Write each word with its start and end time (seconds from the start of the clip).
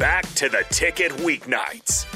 back 0.00 0.26
to 0.32 0.48
the 0.48 0.64
ticket 0.70 1.12
weeknights 1.18 2.06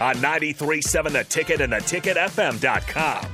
on 0.00 0.16
93.7 0.16 1.12
The 1.12 1.22
Ticket 1.22 1.60
and 1.60 1.72
theticketfm.com. 1.72 3.26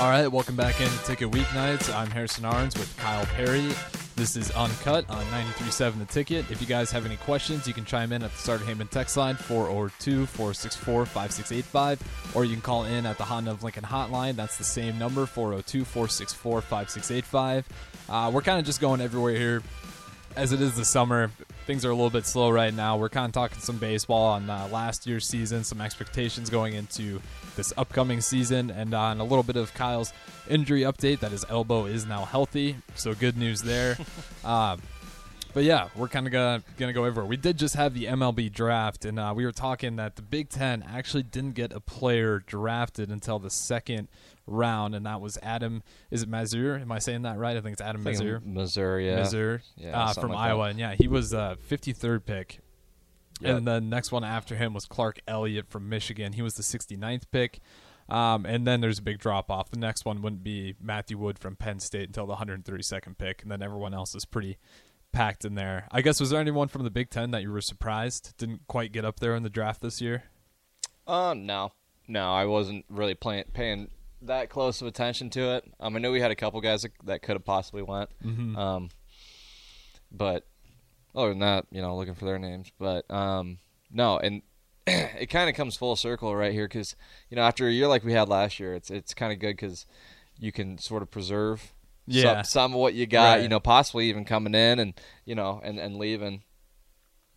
All 0.00 0.10
right, 0.10 0.26
welcome 0.26 0.56
back 0.56 0.80
in 0.80 0.88
Ticket 1.04 1.30
Weeknights. 1.30 1.94
I'm 1.94 2.10
Harrison 2.10 2.42
Arns 2.42 2.76
with 2.76 2.94
Kyle 2.96 3.24
Perry. 3.26 3.70
This 4.16 4.36
is 4.36 4.52
Uncut 4.52 5.10
on 5.10 5.24
93.7 5.24 5.98
The 5.98 6.04
Ticket. 6.04 6.48
If 6.48 6.60
you 6.60 6.68
guys 6.68 6.92
have 6.92 7.04
any 7.04 7.16
questions, 7.16 7.66
you 7.66 7.74
can 7.74 7.84
chime 7.84 8.12
in 8.12 8.22
at 8.22 8.30
the 8.30 8.38
Starter 8.38 8.64
Heyman 8.64 8.88
text 8.88 9.16
line 9.16 9.34
402 9.34 10.26
464 10.26 11.06
5685, 11.06 12.36
or 12.36 12.44
you 12.44 12.52
can 12.52 12.62
call 12.62 12.84
in 12.84 13.06
at 13.06 13.18
the 13.18 13.24
Honda 13.24 13.50
of 13.50 13.64
Lincoln 13.64 13.82
hotline. 13.82 14.36
That's 14.36 14.56
the 14.56 14.62
same 14.62 15.00
number 15.00 15.26
402 15.26 15.84
464 15.84 16.60
5685. 16.60 17.68
Uh, 18.08 18.30
we're 18.32 18.42
kind 18.42 18.60
of 18.60 18.64
just 18.64 18.80
going 18.80 19.00
everywhere 19.00 19.34
here 19.34 19.62
as 20.36 20.52
it 20.52 20.60
is 20.60 20.76
the 20.76 20.84
summer, 20.84 21.32
things 21.66 21.84
are 21.84 21.90
a 21.90 21.94
little 21.94 22.10
bit 22.10 22.26
slow 22.26 22.50
right 22.50 22.72
now. 22.72 22.96
We're 22.96 23.08
kind 23.08 23.26
of 23.26 23.32
talking 23.32 23.58
some 23.58 23.78
baseball 23.78 24.26
on 24.32 24.48
uh, 24.48 24.68
last 24.70 25.06
year's 25.06 25.26
season, 25.26 25.64
some 25.64 25.80
expectations 25.80 26.50
going 26.50 26.74
into 26.74 27.20
this 27.56 27.72
upcoming 27.76 28.20
season, 28.20 28.70
and 28.70 28.94
on 28.94 29.20
a 29.20 29.24
little 29.24 29.42
bit 29.42 29.56
of 29.56 29.72
Kyle's 29.74 30.12
injury 30.48 30.82
update 30.82 31.20
that 31.20 31.32
his 31.32 31.44
elbow 31.48 31.86
is 31.86 32.06
now 32.06 32.24
healthy. 32.24 32.76
So 32.94 33.14
good 33.14 33.36
news 33.36 33.62
there. 33.62 33.96
uh, 34.44 34.76
but 35.54 35.64
yeah, 35.64 35.88
we're 35.96 36.08
kind 36.08 36.26
of 36.26 36.32
gonna 36.32 36.62
gonna 36.76 36.92
go 36.92 37.04
over. 37.04 37.24
We 37.24 37.36
did 37.36 37.56
just 37.56 37.76
have 37.76 37.94
the 37.94 38.06
MLB 38.06 38.52
draft, 38.52 39.04
and 39.04 39.18
uh, 39.18 39.32
we 39.34 39.44
were 39.44 39.52
talking 39.52 39.96
that 39.96 40.16
the 40.16 40.22
Big 40.22 40.50
Ten 40.50 40.82
actually 40.82 41.22
didn't 41.22 41.52
get 41.52 41.72
a 41.72 41.80
player 41.80 42.40
drafted 42.40 43.10
until 43.10 43.38
the 43.38 43.50
second 43.50 44.08
round, 44.46 44.94
and 44.94 45.06
that 45.06 45.20
was 45.20 45.38
Adam. 45.42 45.82
Is 46.10 46.22
it 46.22 46.28
Mazur? 46.28 46.76
Am 46.76 46.90
I 46.90 46.98
saying 46.98 47.22
that 47.22 47.38
right? 47.38 47.56
I 47.56 47.60
think 47.60 47.74
it's 47.74 47.80
Adam 47.80 48.02
Mazur. 48.02 48.42
Missouri, 48.44 49.08
yeah. 49.08 49.16
Mazur, 49.16 49.62
Yeah, 49.76 49.98
uh, 49.98 50.12
from 50.12 50.30
like 50.30 50.38
Iowa, 50.38 50.64
and 50.64 50.78
yeah, 50.78 50.94
he 50.94 51.08
was 51.08 51.32
uh, 51.32 51.54
53rd 51.70 52.24
pick. 52.26 52.58
Yep. 53.40 53.56
And 53.56 53.66
the 53.66 53.80
next 53.80 54.12
one 54.12 54.24
after 54.24 54.56
him 54.56 54.74
was 54.74 54.86
Clark 54.86 55.20
Elliott 55.26 55.68
from 55.68 55.88
Michigan. 55.88 56.32
He 56.34 56.42
was 56.42 56.54
the 56.54 56.62
69th 56.62 57.24
pick. 57.32 57.60
Um, 58.08 58.44
and 58.46 58.66
then 58.66 58.80
there's 58.80 58.98
a 58.98 59.02
big 59.02 59.18
drop 59.18 59.50
off. 59.50 59.70
The 59.70 59.78
next 59.78 60.04
one 60.04 60.20
wouldn't 60.22 60.44
be 60.44 60.74
Matthew 60.80 61.18
Wood 61.18 61.38
from 61.38 61.56
Penn 61.56 61.80
State 61.80 62.08
until 62.08 62.26
the 62.26 62.36
132nd 62.36 63.16
pick, 63.18 63.42
and 63.42 63.50
then 63.50 63.62
everyone 63.62 63.94
else 63.94 64.14
is 64.14 64.24
pretty 64.24 64.58
packed 65.14 65.44
in 65.44 65.54
there. 65.54 65.88
I 65.90 66.02
guess 66.02 66.20
was 66.20 66.30
there 66.30 66.40
anyone 66.40 66.68
from 66.68 66.84
the 66.84 66.90
Big 66.90 67.08
Ten 67.08 67.30
that 67.30 67.42
you 67.42 67.50
were 67.50 67.60
surprised 67.60 68.36
didn't 68.36 68.66
quite 68.66 68.92
get 68.92 69.04
up 69.04 69.20
there 69.20 69.34
in 69.34 69.42
the 69.42 69.50
draft 69.50 69.80
this 69.80 70.00
year? 70.00 70.24
Uh, 71.06 71.34
no, 71.36 71.72
no, 72.08 72.32
I 72.32 72.44
wasn't 72.44 72.84
really 72.90 73.14
playing, 73.14 73.44
paying 73.52 73.90
that 74.22 74.50
close 74.50 74.80
of 74.80 74.86
attention 74.86 75.30
to 75.30 75.54
it. 75.56 75.64
Um, 75.80 75.96
I 75.96 75.98
know 75.98 76.12
we 76.12 76.20
had 76.20 76.30
a 76.30 76.36
couple 76.36 76.60
guys 76.60 76.82
that, 76.82 76.92
that 77.04 77.22
could 77.22 77.34
have 77.34 77.44
possibly 77.44 77.82
went. 77.82 78.10
Mm-hmm. 78.24 78.56
Um, 78.56 78.90
but 80.10 80.46
other 81.14 81.30
than 81.30 81.40
that, 81.40 81.66
you 81.70 81.80
know, 81.80 81.96
looking 81.96 82.14
for 82.14 82.24
their 82.24 82.38
names. 82.38 82.72
But 82.78 83.10
um, 83.10 83.58
no, 83.90 84.18
and 84.18 84.42
it 84.86 85.30
kind 85.30 85.48
of 85.48 85.54
comes 85.54 85.76
full 85.76 85.96
circle 85.96 86.34
right 86.34 86.52
here 86.52 86.66
because 86.66 86.96
you 87.30 87.36
know 87.36 87.42
after 87.42 87.68
a 87.68 87.72
year 87.72 87.86
like 87.86 88.04
we 88.04 88.12
had 88.12 88.28
last 88.28 88.58
year, 88.58 88.74
it's 88.74 88.90
it's 88.90 89.14
kind 89.14 89.32
of 89.32 89.38
good 89.38 89.56
because 89.56 89.86
you 90.38 90.52
can 90.52 90.78
sort 90.78 91.02
of 91.02 91.10
preserve 91.10 91.73
Yeah. 92.06 92.42
some, 92.42 92.44
some 92.44 92.72
of 92.74 92.80
what 92.80 92.94
you 92.94 93.06
got. 93.06 93.34
Right. 93.34 93.42
You 93.42 93.48
know, 93.48 93.60
possibly 93.60 94.08
even 94.08 94.24
coming 94.24 94.54
in 94.54 94.78
and 94.78 94.94
you 95.24 95.34
know 95.34 95.60
and 95.62 95.78
and 95.78 95.96
leaving 95.96 96.42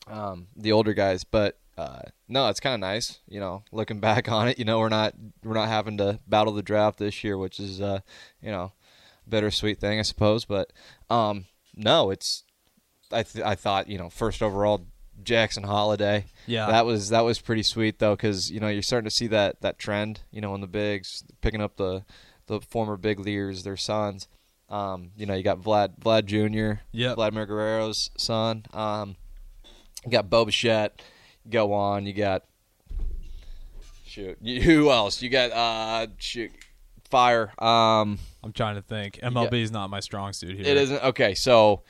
um, 0.07 0.47
the 0.55 0.71
older 0.71 0.93
guys, 0.93 1.23
but. 1.23 1.57
Uh, 1.79 2.01
no, 2.27 2.49
it's 2.49 2.59
kind 2.59 2.73
of 2.73 2.79
nice, 2.79 3.19
you 3.27 3.39
know. 3.39 3.61
Looking 3.71 3.99
back 4.09 4.31
on 4.31 4.47
it, 4.47 4.57
you 4.57 4.65
know, 4.65 4.79
we're 4.79 4.89
not 4.89 5.13
we're 5.43 5.53
not 5.53 5.67
having 5.67 5.97
to 5.99 6.19
battle 6.25 6.51
the 6.53 6.63
draft 6.63 6.97
this 6.97 7.23
year, 7.23 7.37
which 7.37 7.59
is, 7.59 7.79
uh, 7.79 7.99
you 8.41 8.49
know, 8.49 8.71
bittersweet 9.29 9.79
thing, 9.79 9.99
I 9.99 10.01
suppose. 10.01 10.43
But 10.43 10.73
um, 11.11 11.45
no, 11.75 12.09
it's 12.09 12.43
I 13.11 13.23
th- 13.23 13.45
I 13.45 13.55
thought 13.55 13.89
you 13.89 13.97
know 13.97 14.09
first 14.09 14.42
overall 14.42 14.87
Jackson 15.23 15.63
Holliday. 15.63 16.25
Yeah. 16.45 16.67
that 16.67 16.86
was 16.86 17.09
that 17.09 17.21
was 17.21 17.39
pretty 17.39 17.63
sweet 17.63 17.99
though 17.99 18.15
because 18.15 18.52
you 18.52 18.59
know 18.59 18.67
you're 18.69 18.81
starting 18.81 19.09
to 19.09 19.15
see 19.15 19.27
that 19.27 19.61
that 19.61 19.80
trend 19.80 20.21
you 20.31 20.42
know 20.42 20.55
in 20.55 20.61
the 20.61 20.67
bigs 20.67 21.23
picking 21.42 21.61
up 21.61 21.77
the 21.77 22.05
the 22.47 22.61
former 22.61 22.97
big 22.97 23.19
leaguers 23.19 23.63
their 23.63 23.77
sons. 23.77 24.27
Um, 24.70 25.11
you 25.16 25.26
know 25.26 25.33
you 25.33 25.44
got 25.44 25.61
Vlad 25.61 25.98
Vlad 26.00 26.26
Jr. 26.26 26.82
Vladimir 27.14 27.45
Guerrero's 27.45 28.10
son. 28.17 28.66
Um, 28.73 29.16
you 30.05 30.11
got 30.11 30.30
Bo 30.30 30.45
Bichette. 30.45 31.02
Go 31.50 31.73
on. 31.73 32.05
You 32.05 32.14
got 32.14 32.44
shoot. 34.05 34.38
You, 34.42 34.61
who 34.61 34.92
else? 34.92 35.22
You 35.22 35.30
got 35.30 35.52
uh 35.52 36.08
shoot 36.17 36.52
fire. 37.10 37.52
Um, 37.64 38.20
I'm 38.44 38.52
trying 38.54 38.76
to 38.76 38.82
think. 38.82 39.20
MLB 39.23 39.61
is 39.61 39.72
not 39.72 39.89
my 39.89 40.00
strong 40.00 40.33
suit 40.33 40.55
here. 40.55 40.66
it 40.66 40.78
isn't 40.78 41.04
okay. 41.04 41.34
So, 41.36 41.84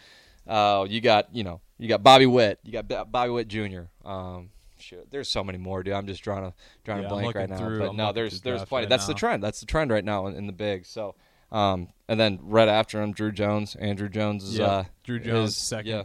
uh, 0.48 0.86
you 0.88 1.02
got 1.02 1.34
you 1.34 1.44
know 1.44 1.62
you 1.78 1.88
got 1.88 2.04
Bobby 2.04 2.26
Witt. 2.26 2.60
You 2.64 2.72
got 2.72 2.88
B- 2.88 2.98
Bobby 3.10 3.32
Witt 3.32 3.48
Jr. 3.48 3.84
Um, 4.06 4.50
shoot, 4.80 5.08
there's 5.10 5.30
so 5.30 5.44
many 5.44 5.58
more, 5.58 5.84
dude. 5.84 5.94
I'm 5.94 6.08
just 6.08 6.24
drawing 6.24 6.46
a 6.46 6.54
drawing 6.84 7.02
Yeah, 7.02 7.08
a 7.08 7.12
blank 7.12 7.36
right 7.36 7.50
now. 7.50 7.58
through- 7.58 7.80
but 7.80 7.90
I'm 7.90 7.96
no, 7.96 8.12
there's 8.14 8.42
there's 8.42 8.64
plenty. 8.66 8.86
right 8.86 8.90
That's 8.90 9.08
the 9.08 9.14
trend. 9.14 9.44
That's 9.44 9.60
the 9.60 9.66
trend 9.66 9.92
right 9.92 10.06
now 10.06 10.28
in, 10.28 10.36
in 10.36 10.48
the 10.48 10.54
big. 10.54 10.86
So, 10.86 11.16
um, 11.52 11.90
and 12.08 12.20
then 12.20 12.40
right 12.44 12.68
after 12.68 13.02
him, 13.02 13.14
Druw 13.14 13.34
Jones. 13.34 13.76
Andruw 13.82 14.12
Jones 14.12 14.44
is 14.44 14.58
Yep. 14.58 14.70
uh, 14.70 14.84
Druw 15.06 15.24
Jones, 15.24 15.56
his- 15.56 15.58
second. 15.58 15.92
Yeah, 15.92 16.04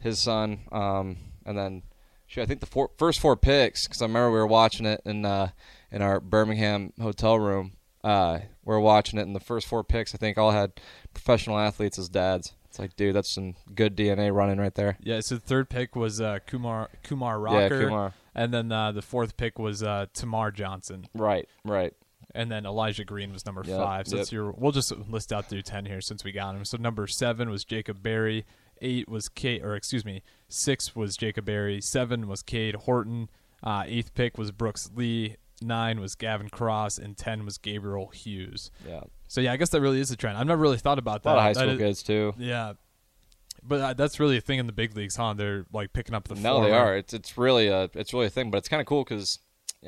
his 0.00 0.18
son. 0.18 0.60
Um, 0.72 1.16
and 1.46 1.56
then. 1.58 1.82
Shoot, 2.26 2.40
I 2.42 2.46
think 2.46 2.60
the 2.60 2.66
four, 2.66 2.90
first 2.96 3.20
four 3.20 3.36
picks, 3.36 3.86
because 3.86 4.00
I 4.00 4.06
remember 4.06 4.30
we 4.32 4.38
were 4.38 4.46
watching 4.46 4.86
it 4.86 5.02
in 5.04 5.26
uh, 5.26 5.50
in 5.92 6.00
our 6.00 6.20
Birmingham 6.20 6.92
hotel 7.00 7.38
room. 7.38 7.72
Uh, 8.02 8.38
we 8.64 8.70
were 8.74 8.80
watching 8.80 9.18
it, 9.18 9.22
and 9.26 9.36
the 9.36 9.40
first 9.40 9.66
four 9.66 9.84
picks, 9.84 10.14
I 10.14 10.18
think, 10.18 10.38
all 10.38 10.50
had 10.50 10.72
professional 11.12 11.58
athletes 11.58 11.98
as 11.98 12.08
dads. 12.08 12.54
It's 12.64 12.78
like, 12.78 12.96
dude, 12.96 13.14
that's 13.14 13.28
some 13.30 13.54
good 13.74 13.94
DNA 13.94 14.34
running 14.34 14.58
right 14.58 14.74
there. 14.74 14.96
Yeah, 15.00 15.20
so 15.20 15.34
the 15.36 15.42
third 15.42 15.68
pick 15.68 15.94
was 15.94 16.18
uh, 16.20 16.38
Kumar 16.46 16.88
Kumar 17.02 17.34
Yeah, 17.46 17.62
Rocker. 17.62 17.84
Kumar. 17.84 18.14
And 18.34 18.52
then 18.54 18.72
uh, 18.72 18.90
the 18.92 19.02
fourth 19.02 19.36
pick 19.36 19.58
was 19.58 19.82
uh, 19.82 20.06
Termarr 20.14 20.52
Johnson. 20.52 21.06
Right, 21.14 21.46
right. 21.64 21.92
And 22.34 22.50
then 22.50 22.66
Elijah 22.66 23.04
Green 23.04 23.32
was 23.32 23.46
number 23.46 23.62
Yep, 23.64 23.78
five. 23.78 24.08
So 24.08 24.16
yep. 24.16 24.20
that's 24.22 24.32
your. 24.32 24.50
We'll 24.52 24.72
just 24.72 24.90
list 25.08 25.32
out 25.32 25.46
through 25.48 25.62
ten 25.62 25.86
here 25.86 26.00
since 26.00 26.24
we 26.24 26.32
got 26.32 26.54
him. 26.56 26.64
So 26.64 26.76
number 26.76 27.06
seven 27.06 27.48
was 27.48 27.64
Jacob 27.64 28.02
Berry. 28.02 28.44
Eight 28.82 29.08
was 29.08 29.28
Cade, 29.28 29.62
or 29.62 29.76
excuse 29.76 30.04
me, 30.04 30.22
six 30.48 30.96
was 30.96 31.16
Jacob 31.16 31.44
Berry. 31.44 31.80
Seven 31.80 32.26
was 32.26 32.42
Cade 32.42 32.74
Horton. 32.74 33.28
Uh, 33.62 33.84
eighth 33.86 34.14
pick 34.14 34.36
was 34.36 34.50
Brooks 34.50 34.90
Lee. 34.94 35.36
Nine 35.62 36.00
was 36.00 36.16
Gavin 36.16 36.48
Cross, 36.48 36.98
and 36.98 37.16
ten 37.16 37.44
was 37.44 37.56
Gabriel 37.56 38.08
Hughes. 38.08 38.72
Yeah, 38.86 39.02
So 39.28 39.40
yeah, 39.40 39.52
I 39.52 39.56
guess 39.56 39.70
that 39.70 39.80
really 39.80 40.00
is 40.00 40.10
a 40.10 40.16
trend. 40.16 40.36
I've 40.36 40.46
never 40.48 40.60
really 40.60 40.76
thought 40.78 40.98
about 40.98 41.24
a 41.24 41.28
lot 41.28 41.34
that. 41.34 41.38
of 41.38 41.42
high 41.44 41.52
school 41.52 41.70
is- 41.70 41.78
kids 41.78 42.02
too. 42.02 42.34
Yeah, 42.36 42.72
but 43.62 43.80
uh, 43.80 43.94
that's 43.94 44.18
really 44.18 44.36
a 44.36 44.40
thing 44.40 44.58
in 44.58 44.66
the 44.66 44.72
big 44.72 44.96
leagues, 44.96 45.14
huh? 45.14 45.34
They're 45.34 45.64
like 45.72 45.92
picking 45.92 46.14
up 46.16 46.26
the. 46.26 46.34
No, 46.34 46.62
they 46.64 46.72
are. 46.72 46.96
It's 46.96 47.14
it's 47.14 47.38
really 47.38 47.68
a 47.68 47.88
it's 47.94 48.12
really 48.12 48.26
a 48.26 48.30
thing, 48.30 48.50
but 48.50 48.58
it's 48.58 48.68
kind 48.68 48.80
of 48.80 48.86
cool 48.86 49.04
because, 49.04 49.38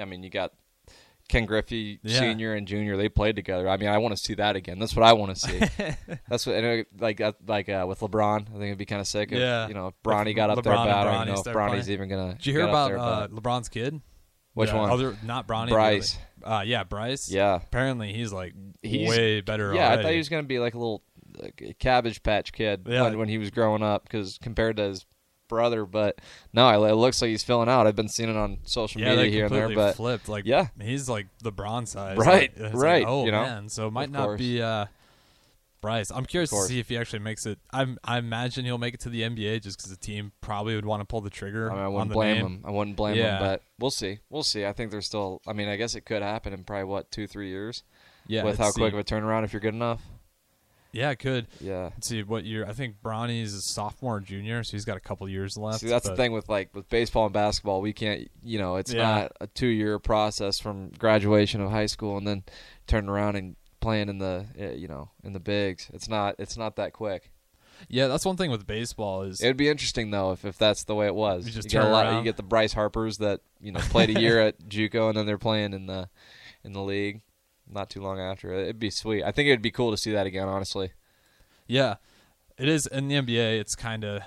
I 0.01 0.05
mean, 0.05 0.23
you 0.23 0.31
got 0.31 0.53
Ken 1.29 1.45
Griffey 1.45 1.99
Yeah. 2.03 2.21
Senior 2.21 2.55
and 2.55 2.67
Junior. 2.69 2.97
They 2.97 3.09
played 3.09 3.37
together. 3.37 3.69
I 3.69 3.77
mean, 3.77 3.89
I 3.89 3.99
want 3.99 4.17
to 4.17 4.23
see 4.23 4.35
that 4.35 4.55
again. 4.57 4.79
That's 4.79 4.95
what 4.95 5.05
I 5.05 5.13
want 5.15 5.37
to 5.37 5.41
see. 5.41 5.59
That's 6.29 6.47
what 6.47 6.57
and, 6.57 6.81
uh, 6.81 6.85
like 7.01 7.21
uh, 7.21 7.33
like 7.47 7.69
uh, 7.69 7.85
with 7.89 8.01
LeBron. 8.01 8.43
I 8.43 8.53
think 8.53 8.63
it'd 8.63 8.79
be 8.79 8.87
kind 8.87 9.01
of 9.01 9.07
sick. 9.09 9.33
If, 9.33 9.39
Yeah. 9.39 9.67
you 9.69 9.75
know, 9.75 9.89
if 9.89 9.95
Bronny 10.05 10.35
got 10.37 10.51
up 10.51 10.63
there 10.63 10.73
LeBron 10.73 10.81
and 10.83 10.91
battling. 10.91 11.29
You 11.29 11.35
know, 11.35 11.41
if 11.41 11.47
Bronny's 11.47 11.91
even 11.91 12.09
gonna. 12.09 12.35
Did 12.35 12.47
you 12.47 12.53
hear 12.53 12.69
about 12.69 12.89
there, 12.89 12.99
uh, 12.99 13.29
LeBron's 13.29 13.69
kid? 13.69 14.01
Which 14.55 14.71
The 14.71 14.77
one? 14.77 14.91
Other, 14.91 15.17
not 15.23 15.47
Bronny. 15.47 15.69
Bryce. 15.69 16.17
Uh, 16.43 16.63
yeah, 16.65 16.83
Bryce. 16.85 17.29
Yeah. 17.31 17.57
Apparently, 17.57 18.13
he's 18.13 18.33
like 18.33 18.55
He's- 18.83 19.11
way 19.11 19.41
better. 19.43 19.75
Yeah, 19.75 19.93
I 19.93 20.03
thought 20.03 20.13
he 20.13 20.19
was 20.19 20.29
gonna 20.29 20.45
be 20.45 20.59
like 20.59 20.75
a 20.75 20.79
little 20.79 21.03
like 21.39 21.61
a 21.63 21.75
cabbage 21.75 22.23
patch 22.23 22.53
kid 22.53 22.87
Yeah. 22.89 23.03
when, 23.03 23.19
when 23.19 23.29
he 23.29 23.37
was 23.37 23.51
growing 23.51 23.83
up, 23.83 24.05
because 24.05 24.39
compared 24.41 24.77
to 24.79 24.85
his 24.85 25.05
brother, 25.49 25.85
but 25.87 26.21
no, 26.53 26.69
it 26.85 26.95
looks 26.95 27.21
like 27.23 27.29
he's 27.29 27.43
filling 27.43 27.69
out. 27.69 27.87
I've 27.87 27.97
been 27.97 28.09
seeing 28.09 28.29
it 28.31 28.37
on 28.37 28.59
social 28.65 29.01
Yeah, 29.01 29.17
media 29.17 29.31
here 29.31 29.47
and 29.47 29.55
there, 29.55 29.69
but 29.69 29.97
flipped. 29.97 30.29
Like, 30.29 30.45
yeah. 30.47 30.69
he's 30.81 31.09
like 31.09 31.27
the 31.43 31.53
bronze 31.53 31.91
size. 31.91 32.17
Right, 32.19 32.51
Like, 32.59 32.75
right, 32.75 33.03
Like, 33.05 33.07
oh 33.09 33.25
you 33.27 33.33
know? 33.33 33.43
man, 33.43 33.69
so 33.69 33.87
it 33.89 33.93
might 33.93 34.05
Of 34.09 34.11
not 34.11 34.25
course. 34.25 34.39
be 34.39 34.61
uh, 34.63 34.87
Bryce. 35.83 36.11
I'm 36.11 36.25
curious 36.25 36.51
to 36.51 36.63
see 36.63 36.81
if 36.81 36.89
he 36.89 36.97
actually 36.97 37.19
makes 37.21 37.47
it. 37.47 37.59
I 37.73 37.87
I 38.03 38.19
imagine 38.19 38.65
he'll 38.65 38.79
make 38.79 38.95
it 38.95 39.01
to 39.01 39.09
the 39.09 39.23
NBA 39.23 39.63
just 39.63 39.79
because 39.79 39.91
the 39.91 39.97
team 39.97 40.33
probably 40.41 40.75
would 40.75 40.87
want 40.87 41.01
to 41.01 41.05
pull 41.05 41.21
the 41.21 41.31
trigger 41.31 41.71
I, 41.71 41.75
mean, 41.75 41.85
I 41.85 41.89
wouldn't 41.89 42.13
blame 42.13 42.37
name. 42.39 42.47
him. 42.47 42.63
I 42.65 42.71
wouldn't 42.71 42.97
blame 42.97 43.15
Yeah. 43.17 43.37
him, 43.39 43.43
but 43.45 43.63
we'll 43.79 43.91
see. 43.91 44.19
We'll 44.31 44.43
see. 44.43 44.65
I 44.67 44.73
think 44.73 44.91
there's 44.91 45.07
still. 45.07 45.43
I 45.47 45.53
mean, 45.53 45.69
I 45.69 45.77
guess 45.77 45.95
it 45.95 46.01
could 46.07 46.23
happen 46.23 46.53
in 46.53 46.65
probably 46.65 46.85
what 46.85 47.11
two, 47.13 47.27
three 47.27 47.51
years 47.51 47.85
Yeah, 48.27 48.43
with 48.43 48.59
how 48.59 48.71
see. 48.71 48.81
quick 48.81 48.95
of 48.95 48.99
a 48.99 49.05
turnaround 49.05 49.45
if 49.45 49.53
you're 49.53 49.61
good 49.61 49.75
enough. 49.75 50.03
Yeah, 50.97 51.11
it 51.11 51.19
could. 51.19 51.47
Yeah. 51.61 51.91
Let's 51.95 52.07
see 52.09 52.23
what 52.23 52.45
year. 52.45 52.65
I 52.67 52.73
think 52.73 53.03
Bronny's 53.03 53.53
a 53.53 53.61
sophomore 53.61 54.17
or 54.17 54.21
junior, 54.21 54.65
so 54.65 54.73
he's 54.73 54.85
got 54.87 54.97
a 54.97 55.01
couple 55.01 55.29
years 55.29 55.57
left. 55.59 55.81
See, 55.81 55.89
that's 55.89 56.09
the 56.09 56.17
thing 56.17 56.33
with 56.33 56.49
like 56.49 56.75
with 56.75 56.89
baseball 56.89 57.27
and 57.27 57.35
basketball. 57.35 57.83
We 57.83 57.93
can't. 57.93 58.29
You 58.43 58.59
know, 58.59 58.77
it's 58.77 58.93
Yeah. 58.93 59.03
not 59.03 59.33
a 59.41 59.47
two 59.47 59.67
year 59.67 59.99
process 59.99 60.59
from 60.59 60.89
graduation 60.99 61.61
of 61.61 61.71
high 61.71 61.87
school 61.87 62.17
and 62.17 62.27
then 62.27 62.45
turning 62.87 63.11
around 63.11 63.37
and 63.37 63.57
playing 63.81 64.09
in 64.09 64.19
the 64.19 64.47
uh, 64.59 64.69
you 64.71 64.89
know 64.89 65.11
in 65.23 65.33
the 65.35 65.41
bigs. 65.41 65.91
It's 65.93 66.09
not. 66.09 66.37
It's 66.39 66.57
not 66.57 66.77
that 66.77 66.93
quick. 66.95 67.31
Yeah, 67.91 68.07
that's 68.07 68.25
one 68.25 68.39
thing 68.39 68.51
with 68.51 68.67
baseball 68.67 69.23
is 69.25 69.43
It'd 69.43 69.59
be 69.59 69.69
interesting 69.69 70.11
though 70.11 70.33
if, 70.33 70.47
if 70.47 70.57
that's 70.57 70.85
the 70.85 70.95
way 70.95 71.07
it 71.07 71.15
was. 71.15 71.47
You 71.47 71.53
just 71.53 71.69
get 71.69 71.81
a 71.81 71.83
turn 71.83 71.93
lot. 71.93 72.07
around. 72.07 72.17
You 72.19 72.25
get 72.25 72.39
the 72.39 72.43
Bryce 72.43 72.73
Harpers 72.73 73.19
that 73.19 73.43
you 73.61 73.71
know 73.71 73.81
played 73.81 74.17
a 74.17 74.19
year 74.19 74.41
at 74.47 74.59
JUCO 74.67 75.09
and 75.11 75.19
then 75.19 75.27
they're 75.27 75.37
playing 75.37 75.75
in 75.75 75.87
the 75.87 76.09
in 76.65 76.73
the 76.73 76.81
league. 76.83 77.21
Not 77.71 77.91
too 77.91 78.01
long 78.01 78.19
after. 78.21 78.53
It'd 78.53 78.79
be 78.79 78.91
sweet. 78.91 79.23
I 79.25 79.33
think 79.33 79.49
it'd 79.49 79.63
be 79.63 79.71
cool 79.71 79.91
to 79.91 79.97
see 79.97 80.13
that 80.13 80.27
again. 80.27 80.49
Honestly, 80.49 80.93
Yeah, 81.67 81.97
it 82.59 82.69
is 82.69 82.87
in 82.87 83.09
the 83.09 83.17
NBA. 83.17 83.59
It's 83.61 83.75
kind 83.75 84.05
of 84.05 84.23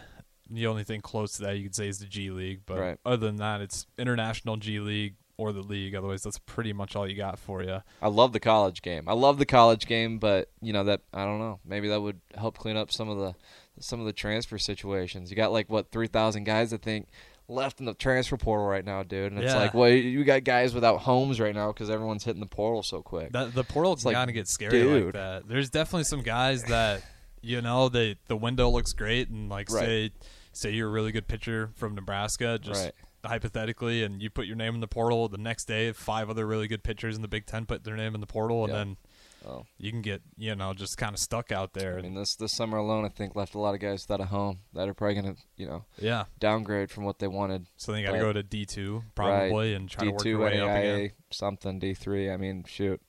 the 0.50 0.68
only 0.68 0.83
thing 0.83 1.01
close 1.01 1.33
to 1.33 1.44
that 1.44 1.57
you 1.57 1.63
could 1.63 1.75
say 1.75 1.88
is 1.88 2.00
the 2.00 2.06
G 2.06 2.31
League, 2.31 2.62
but 2.65 2.80
Right. 2.80 2.97
other 3.06 3.25
than 3.27 3.38
that, 3.38 3.62
it's 3.62 3.86
international 3.97 4.57
G 4.57 4.80
League 4.80 5.15
or 5.38 5.53
the 5.53 5.62
league. 5.62 5.95
Otherwise, 5.95 6.24
that's 6.24 6.39
pretty 6.39 6.74
much 6.74 6.95
all 6.97 7.07
you 7.07 7.15
got 7.15 7.39
for 7.39 7.63
you. 7.63 7.81
I 8.01 8.07
love 8.09 8.33
the 8.33 8.39
college 8.41 8.81
game. 8.81 9.07
I 9.07 9.13
love 9.13 9.38
the 9.38 9.45
college 9.45 9.85
game, 9.88 10.19
but 10.19 10.50
you 10.62 10.74
know 10.74 10.83
that 10.83 11.01
I 11.13 11.24
don't 11.24 11.39
know. 11.39 11.59
Maybe 11.63 11.88
that 11.88 12.01
would 12.01 12.19
help 12.35 12.57
clean 12.57 12.75
up 12.75 12.92
some 12.92 13.07
of 13.09 13.18
the 13.18 13.35
some 13.80 14.01
of 14.01 14.06
the 14.06 14.12
transfer 14.13 14.57
situations. 14.57 15.30
You 15.30 15.38
got 15.38 15.53
like 15.53 15.69
what 15.69 15.92
three 15.92 16.07
thousand 16.07 16.44
guys 16.44 16.74
I 16.74 16.77
think 16.77 17.07
left 17.50 17.80
in 17.80 17.86
the 17.86 17.94
transfer 17.94 18.38
portal 18.38 18.66
right 18.68 18.86
now, 18.86 19.04
dude. 19.04 19.31
And 19.31 19.42
it's 19.42 19.54
Yeah. 19.54 19.60
like, 19.60 19.74
well, 19.74 19.90
you 19.90 20.24
got 20.24 20.44
guys 20.44 20.74
without 20.74 21.00
homes 21.00 21.40
right 21.40 21.54
now 21.56 21.72
because 21.74 21.90
everyone's 21.90 22.24
hitting 22.24 22.40
the 22.40 22.46
portal 22.48 22.84
so 22.84 23.01
quick. 23.01 23.31
That 23.31 23.54
the 23.54 23.63
portal's 23.63 24.00
It's 24.00 24.06
like, 24.06 24.16
of 24.30 24.34
gets 24.34 24.51
scary 24.54 24.84
like 24.84 25.04
dude. 25.06 25.16
that. 25.16 25.48
There's 25.48 25.69
definitely 25.69 26.04
some 26.06 26.22
guys 26.22 26.63
that 26.66 27.01
you 27.42 27.62
know 27.62 27.90
they 27.90 28.18
the 28.28 28.36
window 28.38 28.69
looks 28.69 28.94
great 28.94 29.30
and 29.30 29.50
like 29.50 29.72
Right. 29.72 29.86
say 29.86 30.12
say 30.51 30.72
you're 30.72 30.90
a 30.90 30.92
really 30.92 31.12
good 31.12 31.28
pitcher 31.28 31.72
from 31.75 31.96
Nebraska, 31.96 32.60
just 32.62 32.84
Right. 32.86 32.94
hypothetically, 33.25 34.04
and 34.04 34.22
you 34.22 34.30
put 34.30 34.45
your 34.45 34.56
name 34.56 34.75
in 34.75 34.81
the 34.81 34.88
portal. 34.88 35.28
The 35.30 35.38
next 35.38 35.66
day, 35.66 35.92
five 35.94 36.30
other 36.30 36.45
really 36.45 36.68
good 36.68 36.84
pitchers 36.84 37.16
in 37.16 37.22
the 37.22 37.28
Big 37.28 37.45
Ten 37.45 37.66
put 37.66 37.84
their 37.84 37.95
name 37.95 38.13
in 38.16 38.22
the 38.22 38.28
portal, 38.28 38.63
and 38.66 38.72
Yeah. 38.74 38.78
then 38.80 38.98
Oh. 39.47 39.65
you 39.77 39.91
can 39.91 40.01
get 40.01 40.21
you 40.38 40.53
know 40.56 40.74
just 40.74 40.97
kind 40.97 41.13
of 41.13 41.19
stuck 41.19 41.51
out 41.51 41.74
there. 41.74 41.97
I 41.97 42.01
mean, 42.01 42.13
this 42.13 42.36
this 42.36 42.51
summer 42.51 42.77
alone, 42.77 43.06
I 43.06 43.09
think 43.09 43.36
left 43.36 43.56
a 43.56 43.59
lot 43.59 43.74
of 43.74 43.80
guys 43.80 44.03
without 44.07 44.21
a 44.21 44.27
home 44.27 44.59
that 44.74 44.89
are 44.89 44.94
probably 44.94 45.15
gonna, 45.15 45.36
you 45.56 45.65
know, 45.65 45.86
yeah, 45.97 46.25
downgrade 46.39 46.91
from 46.91 47.06
what 47.06 47.19
they 47.19 47.27
wanted. 47.27 47.68
so 47.77 47.91
then 47.91 48.01
you 48.01 48.07
got 48.07 48.13
to 48.13 48.19
go 48.19 48.33
to 48.33 48.44
D 48.44 48.65
two 48.65 49.03
probably 49.15 49.74
and 49.74 49.89
try 49.89 50.03
D 50.06 50.09
to 50.09 50.13
work 50.15 50.25
your 50.25 50.39
way 50.39 50.59
up 50.59 50.69
again. 50.69 51.12
something 51.31 51.80
D 51.80 51.94
three. 51.94 52.30
I 52.30 52.38
mean, 52.38 52.65
shoot. 52.68 53.01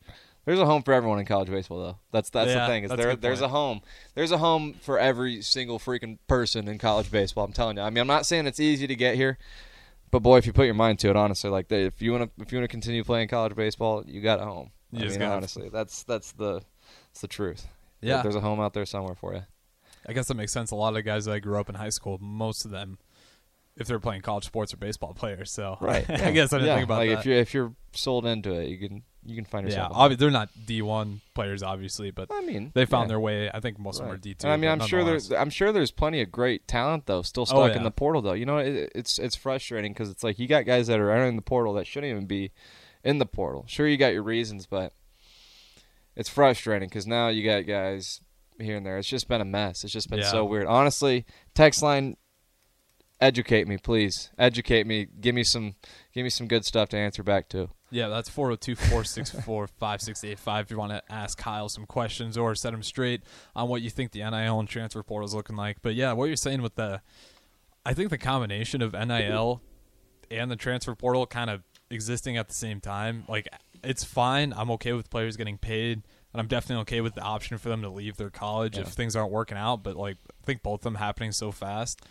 There's 0.46 0.58
a 0.58 0.66
home 0.66 0.82
for 0.82 0.94
everyone 0.94 1.18
in 1.18 1.26
college 1.26 1.50
baseball, 1.50 1.80
though. 1.80 1.98
That's 2.12 2.30
that's 2.30 2.50
Yeah, 2.50 2.66
the 2.66 2.66
thing. 2.66 2.84
Is 2.84 2.90
a 2.92 2.96
there 2.96 3.14
there's 3.16 3.42
a 3.42 3.48
home. 3.48 3.82
There's 4.14 4.32
a 4.32 4.38
home 4.38 4.74
for 4.80 4.98
every 4.98 5.42
single 5.42 5.78
freaking 5.78 6.18
person 6.28 6.66
in 6.66 6.78
college 6.78 7.10
baseball. 7.10 7.44
I'm 7.44 7.52
telling 7.52 7.76
you. 7.76 7.82
I 7.82 7.90
mean, 7.90 7.98
I'm 7.98 8.06
not 8.06 8.24
saying 8.24 8.46
it's 8.46 8.58
easy 8.58 8.86
to 8.86 8.94
get 8.94 9.16
here, 9.16 9.36
but 10.10 10.20
boy, 10.20 10.38
if 10.38 10.46
you 10.46 10.52
put 10.52 10.64
your 10.64 10.74
mind 10.74 10.98
to 11.00 11.10
it, 11.10 11.16
honestly, 11.16 11.50
like 11.50 11.70
if 11.70 12.00
you 12.00 12.12
want 12.12 12.24
to 12.36 12.42
if 12.42 12.52
you 12.52 12.58
want 12.58 12.64
to 12.64 12.72
continue 12.72 13.04
playing 13.04 13.28
college 13.28 13.54
baseball, 13.54 14.02
you 14.06 14.20
got 14.20 14.40
a 14.40 14.44
home. 14.44 14.70
You 14.92 15.04
I 15.04 15.08
mean, 15.08 15.18
gotta- 15.18 15.34
honestly, 15.36 15.68
that's 15.68 16.02
that's 16.02 16.32
the 16.32 16.62
that's 17.08 17.20
the 17.20 17.28
truth. 17.28 17.66
Yeah, 18.00 18.22
there's 18.22 18.36
a 18.36 18.40
home 18.40 18.60
out 18.60 18.72
there 18.74 18.86
somewhere 18.86 19.14
for 19.14 19.34
you. 19.34 19.42
I 20.08 20.12
guess 20.12 20.28
that 20.28 20.34
makes 20.34 20.52
sense. 20.52 20.70
A 20.70 20.76
lot 20.76 20.96
of 20.96 21.04
guys 21.04 21.26
that 21.26 21.32
I 21.32 21.38
grew 21.38 21.58
up 21.58 21.68
in 21.68 21.74
high 21.74 21.90
school, 21.90 22.18
most 22.20 22.64
of 22.64 22.70
them, 22.70 22.98
if 23.76 23.86
they're 23.86 24.00
playing 24.00 24.22
college 24.22 24.44
sports, 24.44 24.72
or 24.72 24.78
baseball 24.78 25.12
players. 25.14 25.52
So 25.52 25.76
right. 25.80 26.08
I 26.08 26.30
guess 26.32 26.52
I 26.52 26.58
didn't 26.58 26.68
yeah. 26.68 26.74
think 26.76 26.84
about 26.86 26.98
like 26.98 27.10
that. 27.10 27.18
if 27.20 27.26
you're 27.26 27.36
if 27.36 27.54
you're 27.54 27.74
sold 27.92 28.26
into 28.26 28.52
it, 28.52 28.68
you 28.68 28.78
can 28.78 29.02
you 29.24 29.36
can 29.36 29.44
find 29.44 29.66
yourself. 29.66 29.90
a 29.90 29.94
home. 29.94 30.10
obvi- 30.10 30.18
they're 30.18 30.30
not 30.30 30.48
D 30.64 30.80
one 30.80 31.20
players, 31.34 31.62
obviously, 31.62 32.10
but 32.10 32.28
I 32.32 32.40
mean, 32.40 32.72
they 32.74 32.86
found 32.86 33.04
yeah. 33.04 33.08
their 33.08 33.20
way. 33.20 33.50
I 33.52 33.60
think 33.60 33.78
most 33.78 34.00
of 34.00 34.06
them 34.06 34.14
are 34.14 34.18
D 34.18 34.34
two. 34.34 34.48
I 34.48 34.56
mean, 34.56 34.70
I'm 34.70 34.80
sure 34.80 35.04
there's 35.04 35.30
I'm 35.30 35.50
sure 35.50 35.72
there's 35.72 35.90
plenty 35.90 36.22
of 36.22 36.32
great 36.32 36.66
talent 36.66 37.06
though 37.06 37.22
still 37.22 37.42
oh, 37.42 37.44
stuck 37.44 37.72
Oh, 37.72 37.76
in 37.76 37.82
the 37.82 37.90
portal 37.90 38.22
though. 38.22 38.32
You 38.32 38.46
know, 38.46 38.58
it, 38.58 38.90
it's 38.94 39.18
it's 39.18 39.36
frustrating 39.36 39.92
because 39.92 40.08
it's 40.10 40.24
like 40.24 40.38
you 40.38 40.48
got 40.48 40.64
guys 40.64 40.86
that 40.86 40.98
are 40.98 41.10
entering 41.10 41.36
the 41.36 41.42
portal 41.42 41.74
that 41.74 41.86
shouldn't 41.86 42.10
even 42.10 42.26
be 42.26 42.52
in 43.04 43.18
the 43.18 43.26
portal. 43.26 43.64
Sure, 43.68 43.86
you 43.86 43.96
got 43.96 44.12
your 44.12 44.22
reasons, 44.22 44.66
but 44.66 44.92
it's 46.16 46.28
frustrating 46.28 46.88
because 46.88 47.06
now 47.06 47.28
you 47.28 47.44
got 47.44 47.66
guys 47.66 48.20
here 48.58 48.76
and 48.76 48.84
there. 48.84 48.98
It's 48.98 49.08
just 49.08 49.28
been 49.28 49.40
a 49.40 49.44
mess. 49.44 49.84
It's 49.84 49.92
just 49.92 50.10
been 50.10 50.20
Yeah. 50.20 50.30
so 50.30 50.44
weird. 50.44 50.66
Honestly, 50.66 51.24
text 51.54 51.82
line. 51.82 52.16
Educate 53.22 53.68
me, 53.68 53.76
please. 53.76 54.30
Educate 54.38 54.86
me. 54.86 55.06
Give 55.20 55.34
me 55.34 55.44
some, 55.44 55.74
give 56.14 56.24
me 56.24 56.30
some 56.30 56.48
good 56.48 56.64
stuff 56.64 56.88
to 56.90 56.96
answer 56.96 57.22
back 57.22 57.50
to. 57.50 57.68
Yeah, 57.90 58.08
that's 58.08 58.30
402-464-5685 58.30 60.60
if 60.62 60.70
you 60.70 60.78
want 60.78 60.92
to 60.92 61.02
ask 61.12 61.36
Kyle 61.38 61.68
some 61.68 61.86
questions 61.86 62.36
or 62.38 62.54
set 62.54 62.72
him 62.72 62.82
straight 62.82 63.22
on 63.54 63.68
what 63.68 63.82
you 63.82 63.90
think 63.90 64.12
the 64.12 64.20
NIL 64.20 64.58
and 64.60 64.68
transfer 64.68 65.02
portal 65.02 65.26
is 65.26 65.34
looking 65.34 65.56
like. 65.56 65.78
But 65.82 65.94
yeah, 65.94 66.12
what 66.12 66.26
you're 66.26 66.36
saying 66.36 66.62
with 66.62 66.76
the 66.76 67.00
I 67.84 67.94
think 67.94 68.10
the 68.10 68.18
combination 68.18 68.82
of 68.82 68.92
NIL 68.92 69.62
and 70.30 70.50
the 70.50 70.56
transfer 70.56 70.94
portal 70.94 71.26
kind 71.26 71.50
of 71.50 71.62
existing 71.90 72.36
at 72.36 72.48
the 72.48 72.54
same 72.54 72.80
time, 72.80 73.24
like 73.28 73.48
it's 73.82 74.04
fine. 74.04 74.52
I'm 74.56 74.70
okay 74.72 74.92
with 74.92 75.10
players 75.10 75.36
getting 75.36 75.58
paid, 75.58 76.02
and 76.32 76.40
I'm 76.40 76.46
definitely 76.46 76.82
okay 76.82 77.00
with 77.00 77.14
the 77.14 77.22
option 77.22 77.58
for 77.58 77.68
them 77.68 77.82
to 77.82 77.88
leave 77.88 78.16
their 78.16 78.30
college 78.30 78.76
Yeah. 78.76 78.82
if 78.82 78.88
things 78.88 79.16
aren't 79.16 79.32
working 79.32 79.58
out, 79.58 79.82
but 79.82 79.96
like 79.96 80.16
I 80.30 80.44
think 80.44 80.62
both 80.62 80.80
of 80.80 80.84
them 80.84 80.94
happening 80.96 81.32
so 81.32 81.50
fast. 81.52 82.02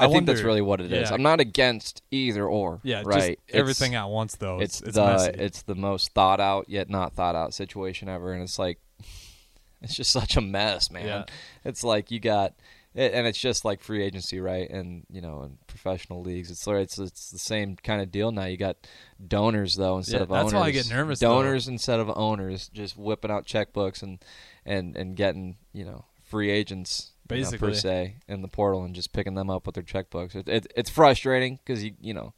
I, 0.00 0.06
think 0.06 0.26
that's 0.26 0.42
really 0.42 0.60
what 0.60 0.80
it 0.80 0.92
is. 0.92 1.08
yeah. 1.10 1.14
I'm 1.14 1.22
not 1.22 1.40
against 1.40 2.02
either 2.12 2.46
or. 2.46 2.78
Yeah, 2.84 3.02
right. 3.04 3.36
everything 3.52 3.96
at 3.96 4.08
once 4.08 4.36
though. 4.36 4.60
it's, 4.60 4.78
It's, 4.78 4.90
it's, 4.90 4.96
the 4.96 5.06
messy. 5.06 5.30
it's 5.30 5.62
the 5.62 5.74
most 5.74 6.12
thought 6.12 6.38
out 6.38 6.68
yet 6.68 6.88
not 6.88 7.14
thought 7.14 7.34
out 7.34 7.52
situation 7.52 8.08
ever, 8.08 8.32
and 8.32 8.40
it's 8.40 8.60
like 8.60 8.78
it's 9.82 9.96
just 9.96 10.12
such 10.12 10.36
a 10.36 10.40
mess, 10.40 10.90
man. 10.92 11.06
Yeah. 11.06 11.24
It's 11.64 11.82
like 11.82 12.12
you 12.12 12.20
got, 12.20 12.54
it, 12.94 13.12
and 13.14 13.26
it's 13.26 13.38
just 13.38 13.64
like 13.64 13.82
free 13.82 14.02
agency, 14.02 14.40
right? 14.40 14.68
And 14.68 15.04
you 15.10 15.20
know, 15.20 15.42
in 15.42 15.58
professional 15.66 16.22
leagues, 16.22 16.50
it's 16.50 16.66
it's 16.66 16.98
it's 16.98 17.30
the 17.30 17.38
same 17.38 17.76
kind 17.76 18.00
of 18.02 18.10
deal 18.10 18.32
now. 18.32 18.44
You 18.46 18.56
got 18.56 18.76
donors 19.24 19.74
though 19.74 19.96
instead 19.98 20.16
Yeah, 20.16 20.22
of 20.22 20.28
that's 20.28 20.38
owners. 20.38 20.52
That's 20.52 20.60
why 20.60 20.66
I 20.68 20.70
get 20.70 20.90
nervous, 20.90 21.20
though. 21.20 21.28
Donors 21.42 21.68
instead 21.68 22.00
of 22.00 22.10
owners, 22.16 22.68
just 22.68 22.96
whipping 22.96 23.30
out 23.30 23.46
checkbooks 23.46 24.02
and 24.02 24.18
and 24.64 24.96
and 24.96 25.16
getting 25.16 25.56
you 25.72 25.84
know 25.84 26.04
free 26.24 26.50
agents. 26.50 27.12
you 27.30 27.36
know, 27.36 27.42
Basically. 27.42 27.68
per 27.68 27.74
se, 27.74 28.16
in 28.26 28.42
the 28.42 28.48
portal 28.48 28.84
and 28.84 28.94
just 28.94 29.12
picking 29.12 29.34
them 29.34 29.50
up 29.50 29.66
with 29.66 29.74
their 29.74 29.84
checkbooks. 29.84 30.34
It, 30.34 30.48
it, 30.48 30.72
it's 30.74 30.90
frustrating 30.90 31.58
because 31.64 31.84
you 31.84 31.92
you 32.00 32.14
know 32.14 32.32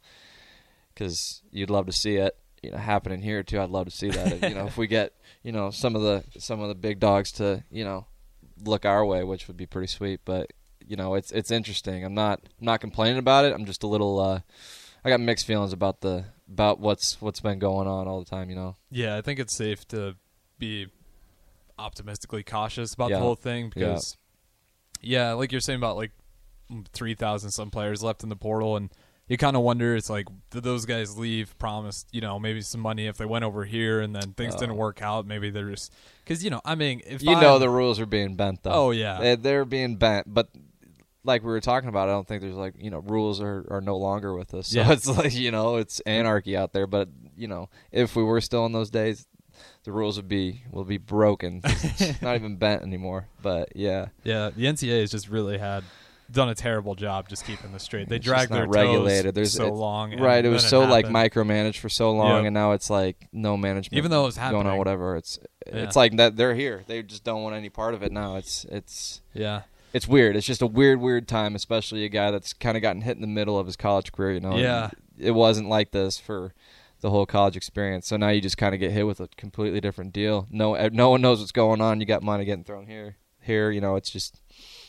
because 0.93 1.41
you'd 1.51 1.69
love 1.69 1.85
to 1.85 1.91
see 1.93 2.15
it 2.17 2.35
you 2.61 2.71
know 2.71 2.77
happening 2.77 3.21
here 3.21 3.41
too. 3.43 3.59
I'd 3.59 3.69
love 3.69 3.85
to 3.85 3.91
see 3.91 4.09
that. 4.09 4.41
you 4.49 4.55
know, 4.55 4.65
if 4.67 4.77
we 4.77 4.87
get 4.87 5.13
you 5.43 5.51
know 5.51 5.71
some 5.71 5.95
of 5.95 6.01
the 6.01 6.23
some 6.39 6.59
of 6.61 6.67
the 6.67 6.75
big 6.75 6.99
dogs 6.99 7.31
to 7.33 7.63
you 7.71 7.83
know 7.83 8.05
look 8.63 8.85
our 8.85 9.05
way, 9.05 9.23
which 9.23 9.47
would 9.47 9.57
be 9.57 9.65
pretty 9.65 9.87
sweet. 9.87 10.21
But 10.25 10.51
you 10.85 10.95
know, 10.95 11.15
it's 11.15 11.31
it's 11.31 11.51
interesting. 11.51 12.03
I'm 12.03 12.13
not 12.13 12.41
I'm 12.59 12.65
not 12.65 12.81
complaining 12.81 13.17
about 13.17 13.45
it. 13.45 13.53
I'm 13.53 13.65
just 13.65 13.83
a 13.83 13.87
little. 13.87 14.19
uh 14.19 14.39
I 15.03 15.09
got 15.09 15.19
mixed 15.19 15.47
feelings 15.47 15.73
about 15.73 16.01
the 16.01 16.25
about 16.51 16.79
what's 16.79 17.21
what's 17.21 17.39
been 17.39 17.59
going 17.59 17.87
on 17.87 18.07
all 18.07 18.19
the 18.19 18.29
time. 18.29 18.49
You 18.49 18.55
know. 18.55 18.75
Yeah, 18.89 19.17
I 19.17 19.21
think 19.21 19.39
it's 19.39 19.53
safe 19.55 19.87
to 19.89 20.15
be 20.59 20.87
optimistically 21.79 22.43
cautious 22.43 22.93
about 22.93 23.09
Yeah. 23.09 23.17
the 23.17 23.23
whole 23.23 23.35
thing 23.35 23.69
because, 23.73 24.15
yeah. 25.01 25.33
like 25.33 25.51
you're 25.51 25.61
saying 25.61 25.77
about 25.79 25.97
like 25.97 26.11
three 26.93 27.15
thousand 27.15 27.51
some 27.51 27.71
players 27.71 28.03
left 28.03 28.23
in 28.23 28.29
the 28.29 28.35
portal, 28.35 28.77
and 28.77 28.89
you 29.31 29.37
kind 29.37 29.55
of 29.55 29.61
wonder, 29.63 29.95
it's 29.95 30.09
like 30.09 30.27
did 30.49 30.63
those 30.63 30.85
guys 30.85 31.17
leave, 31.17 31.57
promised 31.57 32.07
you 32.11 32.21
know 32.21 32.37
maybe 32.39 32.61
some 32.61 32.81
money 32.81 33.07
if 33.07 33.17
they 33.17 33.25
went 33.25 33.45
over 33.45 33.63
here, 33.65 34.01
and 34.01 34.15
then 34.15 34.33
things 34.33 34.53
didn't 34.55 34.71
Oh. 34.71 34.75
work 34.75 35.01
out. 35.01 35.25
Maybe 35.25 35.49
they're 35.49 35.69
just 35.71 35.93
because 36.23 36.43
you 36.43 36.49
know, 36.49 36.61
I 36.65 36.75
mean, 36.75 37.01
if 37.07 37.23
You 37.23 37.31
know 37.39 37.53
I'm- 37.53 37.59
the 37.61 37.69
rules 37.69 37.99
are 37.99 38.05
being 38.05 38.35
bent 38.35 38.63
though. 38.63 38.71
Oh, 38.71 38.91
yeah. 38.91 39.19
they, 39.19 39.35
they're 39.35 39.65
being 39.65 39.95
bent, 39.95 40.31
but 40.33 40.49
like 41.23 41.43
we 41.43 41.49
were 41.49 41.61
talking 41.61 41.87
about, 41.87 42.09
I 42.09 42.11
don't 42.13 42.27
think 42.27 42.41
there's 42.41 42.55
like 42.55 42.73
you 42.77 42.89
know 42.89 42.99
rules 42.99 43.39
are, 43.39 43.65
are 43.69 43.81
no 43.81 43.95
longer 43.97 44.33
with 44.35 44.53
us. 44.53 44.67
So 44.67 44.79
Yeah. 44.79 44.91
it's 44.91 45.07
like 45.17 45.33
you 45.33 45.51
know 45.51 45.77
it's 45.77 45.99
anarchy 46.01 46.57
out 46.57 46.73
there. 46.73 46.87
But 46.87 47.09
you 47.37 47.47
know 47.47 47.69
if 47.91 48.15
we 48.15 48.23
were 48.23 48.41
still 48.41 48.65
in 48.65 48.71
those 48.73 48.89
days, 48.89 49.27
the 49.83 49.91
rules 49.91 50.17
would 50.17 50.27
be 50.27 50.63
will 50.71 50.83
be 50.83 50.97
broken. 50.97 51.61
not 52.21 52.35
even 52.35 52.57
bent 52.57 52.81
anymore. 52.83 53.27
But 53.41 53.69
yeah, 53.75 54.07
yeah, 54.23 54.49
the 54.49 54.65
NCAA 54.65 55.01
has 55.01 55.11
just 55.11 55.29
really 55.29 55.57
had 55.57 55.83
done 56.31 56.49
a 56.49 56.55
terrible 56.55 56.95
job 56.95 57.27
just 57.29 57.45
keeping 57.45 57.71
this 57.71 57.83
straight. 57.83 58.09
They 58.09 58.17
It's 58.17 58.25
dragged 58.25 58.51
their 58.51 58.67
regulated. 58.67 59.25
toes 59.25 59.33
There's 59.33 59.53
so 59.53 59.71
long, 59.73 60.19
right. 60.19 60.43
It 60.43 60.49
was 60.49 60.67
so 60.67 60.81
like 60.81 61.05
micromanaged 61.05 61.77
for 61.77 61.89
so 61.89 62.11
long, 62.11 62.37
Yep. 62.37 62.45
and 62.47 62.53
now 62.53 62.71
it's 62.71 62.89
like 62.89 63.27
no 63.31 63.57
management. 63.57 63.97
Even 63.97 64.11
though 64.11 64.23
it 64.23 64.27
was 64.27 64.37
going 64.37 64.67
on, 64.67 64.77
whatever. 64.77 65.15
It's 65.15 65.39
Yeah. 65.67 65.75
it's 65.83 65.95
like 65.95 66.15
that 66.17 66.35
they're 66.37 66.55
here. 66.55 66.83
They 66.87 67.03
just 67.03 67.23
don't 67.23 67.43
want 67.43 67.55
any 67.55 67.69
part 67.69 67.93
of 67.93 68.03
it 68.03 68.11
now. 68.11 68.35
It's 68.35 68.65
it's 68.65 69.21
Yeah, 69.33 69.61
it's 69.93 70.07
weird. 70.07 70.35
It's 70.35 70.47
just 70.47 70.61
a 70.61 70.67
weird, 70.67 70.99
weird 70.99 71.27
time, 71.27 71.55
especially 71.55 72.03
a 72.05 72.09
guy 72.09 72.31
that's 72.31 72.53
kind 72.53 72.75
of 72.77 72.81
gotten 72.81 73.01
hit 73.01 73.15
in 73.15 73.21
the 73.21 73.27
middle 73.27 73.57
of 73.59 73.65
his 73.67 73.75
college 73.75 74.11
career. 74.11 74.33
You 74.33 74.39
know, 74.39 74.55
Yeah. 74.57 74.89
It 75.17 75.31
wasn't 75.31 75.69
like 75.69 75.91
this 75.91 76.17
for 76.17 76.53
the 77.01 77.09
whole 77.09 77.25
college 77.25 77.55
experience. 77.57 78.07
So 78.07 78.15
now 78.17 78.29
you 78.29 78.41
just 78.41 78.57
kind 78.57 78.73
of 78.73 78.79
get 78.79 78.91
hit 78.91 79.07
with 79.07 79.19
a 79.19 79.27
completely 79.37 79.81
different 79.81 80.13
deal. 80.13 80.47
No, 80.51 80.75
no 80.89 81.09
one 81.09 81.21
knows 81.21 81.39
what's 81.39 81.51
going 81.51 81.81
on. 81.81 81.99
You 81.99 82.05
got 82.05 82.21
money 82.23 82.45
getting 82.45 82.63
thrown 82.63 82.85
here, 82.87 83.17
here. 83.41 83.71
You 83.71 83.81
know, 83.81 83.95
it's 83.95 84.09
just 84.11 84.39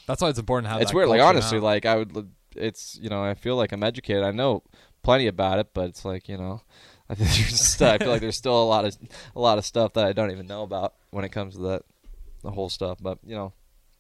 that's 0.06 0.22
why 0.22 0.28
it's 0.28 0.38
important 0.38 0.66
to 0.66 0.70
have. 0.72 0.82
it's 0.82 0.94
weird. 0.94 1.08
Like 1.08 1.20
honestly, 1.20 1.58
now. 1.58 1.64
like 1.64 1.86
I 1.86 1.96
would. 1.96 2.30
It's 2.54 2.98
you 3.00 3.08
know 3.08 3.24
I 3.24 3.34
feel 3.34 3.56
like 3.56 3.72
I'm 3.72 3.82
educated. 3.82 4.22
I 4.22 4.30
know 4.30 4.62
plenty 5.02 5.26
about 5.26 5.58
it, 5.58 5.68
but 5.74 5.88
it's 5.88 6.04
like 6.04 6.28
you 6.28 6.36
know. 6.36 6.62
I 7.10 7.14
think 7.14 7.30
there's 7.30 7.60
still, 7.60 7.88
I 7.88 7.98
feel 7.98 8.08
like 8.08 8.22
there's 8.22 8.38
still 8.38 8.62
a 8.62 8.64
lot 8.64 8.86
of 8.86 8.96
a 9.36 9.40
lot 9.40 9.58
of 9.58 9.66
stuff 9.66 9.92
that 9.94 10.06
I 10.06 10.12
don't 10.12 10.30
even 10.30 10.46
know 10.46 10.62
about 10.62 10.94
when 11.10 11.26
it 11.26 11.28
comes 11.30 11.56
to 11.56 11.60
that 11.62 11.82
the 12.42 12.50
whole 12.50 12.70
stuff. 12.70 12.98
But 13.02 13.18
you 13.26 13.34
know, 13.34 13.52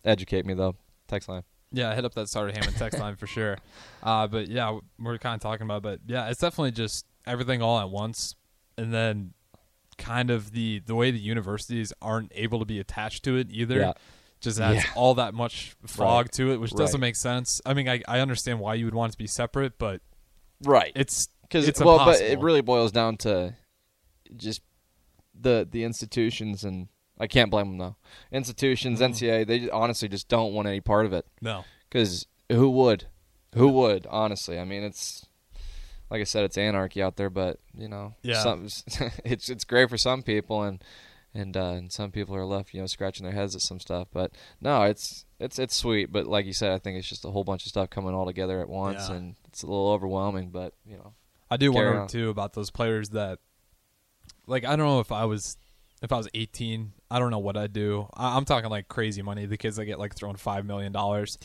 educate 0.04 0.46
me 0.46 0.54
though. 0.54 0.76
Text 1.08 1.28
line. 1.28 1.42
Yeah, 1.72 1.94
hit 1.94 2.04
up 2.04 2.14
that 2.14 2.28
Starter 2.28 2.52
Hammond 2.52 2.76
text 2.76 2.98
line 2.98 3.16
for 3.16 3.26
sure. 3.26 3.58
Uh, 4.02 4.26
but 4.26 4.48
yeah, 4.48 4.80
we're 4.98 5.16
kind 5.16 5.36
of 5.36 5.40
talking 5.40 5.64
about, 5.64 5.80
but 5.80 6.00
yeah, 6.08 6.28
it's 6.28 6.40
definitely 6.40 6.72
just 6.72 7.06
everything 7.24 7.62
all 7.62 7.78
at 7.78 7.88
once, 7.88 8.34
and 8.76 8.92
then 8.92 9.32
kind 9.96 10.28
of 10.28 10.50
the 10.50 10.80
the 10.80 10.94
way 10.96 11.12
the 11.12 11.20
universities 11.20 11.92
aren't 12.02 12.32
able 12.34 12.58
to 12.58 12.64
be 12.64 12.80
attached 12.80 13.22
to 13.22 13.36
it 13.36 13.46
either. 13.50 13.78
Yeah. 13.78 13.92
Just 14.42 14.60
adds 14.60 14.84
Yeah. 14.84 14.90
all 14.94 15.14
that 15.14 15.32
much 15.34 15.74
fog 15.86 16.24
Right. 16.26 16.32
to 16.32 16.52
it, 16.52 16.56
which 16.60 16.72
doesn't 16.72 17.00
make 17.00 17.16
sense. 17.16 17.60
I 17.64 17.74
mean, 17.74 17.88
I, 17.88 18.02
I 18.06 18.20
understand 18.20 18.60
why 18.60 18.74
you 18.74 18.84
would 18.84 18.94
want 18.94 19.10
it 19.10 19.12
to 19.12 19.18
be 19.18 19.26
separate, 19.26 19.78
but 19.78 20.00
Right. 20.64 20.92
it's 20.94 21.28
Because 21.42 21.66
it's 21.68 21.80
well, 21.80 21.98
but 22.04 22.20
it 22.20 22.38
really 22.40 22.60
boils 22.60 22.92
down 22.92 23.16
to 23.18 23.54
just 24.36 24.60
the 25.38 25.66
the 25.70 25.84
institutions 25.84 26.64
and 26.64 26.88
I 27.18 27.26
can't 27.26 27.50
blame 27.50 27.68
them 27.68 27.78
though. 27.78 27.96
Institutions. 28.36 29.00
Mm-hmm. 29.00 29.12
NCAA, 29.12 29.46
they 29.46 29.70
honestly 29.70 30.08
just 30.08 30.28
don't 30.28 30.52
want 30.54 30.66
any 30.68 30.80
part 30.80 31.06
of 31.06 31.12
it 31.12 31.26
No. 31.40 31.64
because 31.88 32.26
who 32.50 32.68
would? 32.70 33.06
Who 33.54 33.68
would? 33.68 34.06
Honestly, 34.10 34.58
I 34.58 34.64
mean, 34.64 34.82
it's 34.82 35.26
like 36.10 36.20
I 36.20 36.24
said, 36.24 36.44
it's 36.44 36.58
anarchy 36.58 37.02
out 37.02 37.16
there, 37.16 37.30
but 37.30 37.58
you 37.76 37.88
know, 37.88 38.14
Yeah. 38.22 38.42
some, 38.42 38.64
it's 39.24 39.48
it's 39.48 39.64
great 39.64 39.88
for 39.88 39.96
some 39.98 40.22
people, 40.22 40.62
and 40.62 40.82
and 41.34 41.56
uh, 41.56 41.70
and 41.72 41.92
some 41.92 42.10
people 42.10 42.34
are 42.36 42.44
left, 42.44 42.74
you 42.74 42.80
know, 42.80 42.86
scratching 42.86 43.24
their 43.24 43.34
heads 43.34 43.54
at 43.54 43.62
some 43.62 43.80
stuff. 43.80 44.08
But 44.12 44.32
no, 44.60 44.82
it's 44.82 45.24
it's 45.40 45.58
it's 45.58 45.74
sweet, 45.76 46.12
but 46.12 46.26
like 46.26 46.46
you 46.46 46.52
said, 46.52 46.72
I 46.72 46.78
think 46.78 46.98
it's 46.98 47.08
just 47.08 47.24
a 47.24 47.30
whole 47.30 47.44
bunch 47.44 47.64
of 47.64 47.70
stuff 47.70 47.90
coming 47.90 48.14
all 48.14 48.26
together 48.26 48.60
at 48.60 48.68
once, 48.68 49.08
Yeah. 49.08 49.16
and 49.16 49.34
it's 49.48 49.62
a 49.62 49.66
little 49.66 49.88
overwhelming. 49.90 50.50
But 50.50 50.74
you 50.86 50.96
know, 50.96 51.14
I 51.50 51.56
do 51.56 51.72
wonder 51.72 52.00
on. 52.00 52.08
too 52.08 52.28
about 52.30 52.52
those 52.54 52.70
players 52.70 53.10
that, 53.10 53.38
like, 54.46 54.64
I 54.64 54.76
don't 54.76 54.86
know 54.86 55.00
if 55.00 55.12
I 55.12 55.24
was, 55.24 55.56
if 56.02 56.12
I 56.12 56.16
was 56.16 56.28
18, 56.34 56.92
I 57.10 57.18
don't 57.18 57.30
know 57.30 57.38
what 57.38 57.56
I'd 57.56 57.72
do. 57.72 58.08
I, 58.14 58.36
I'm 58.36 58.44
talking 58.44 58.70
like 58.70 58.88
crazy 58.88 59.22
money. 59.22 59.46
The 59.46 59.56
kids 59.56 59.76
that 59.76 59.84
get 59.86 59.98
like 59.98 60.14
thrown 60.14 60.36
five 60.36 60.64
million 60.66 60.92
dollars 60.92 61.38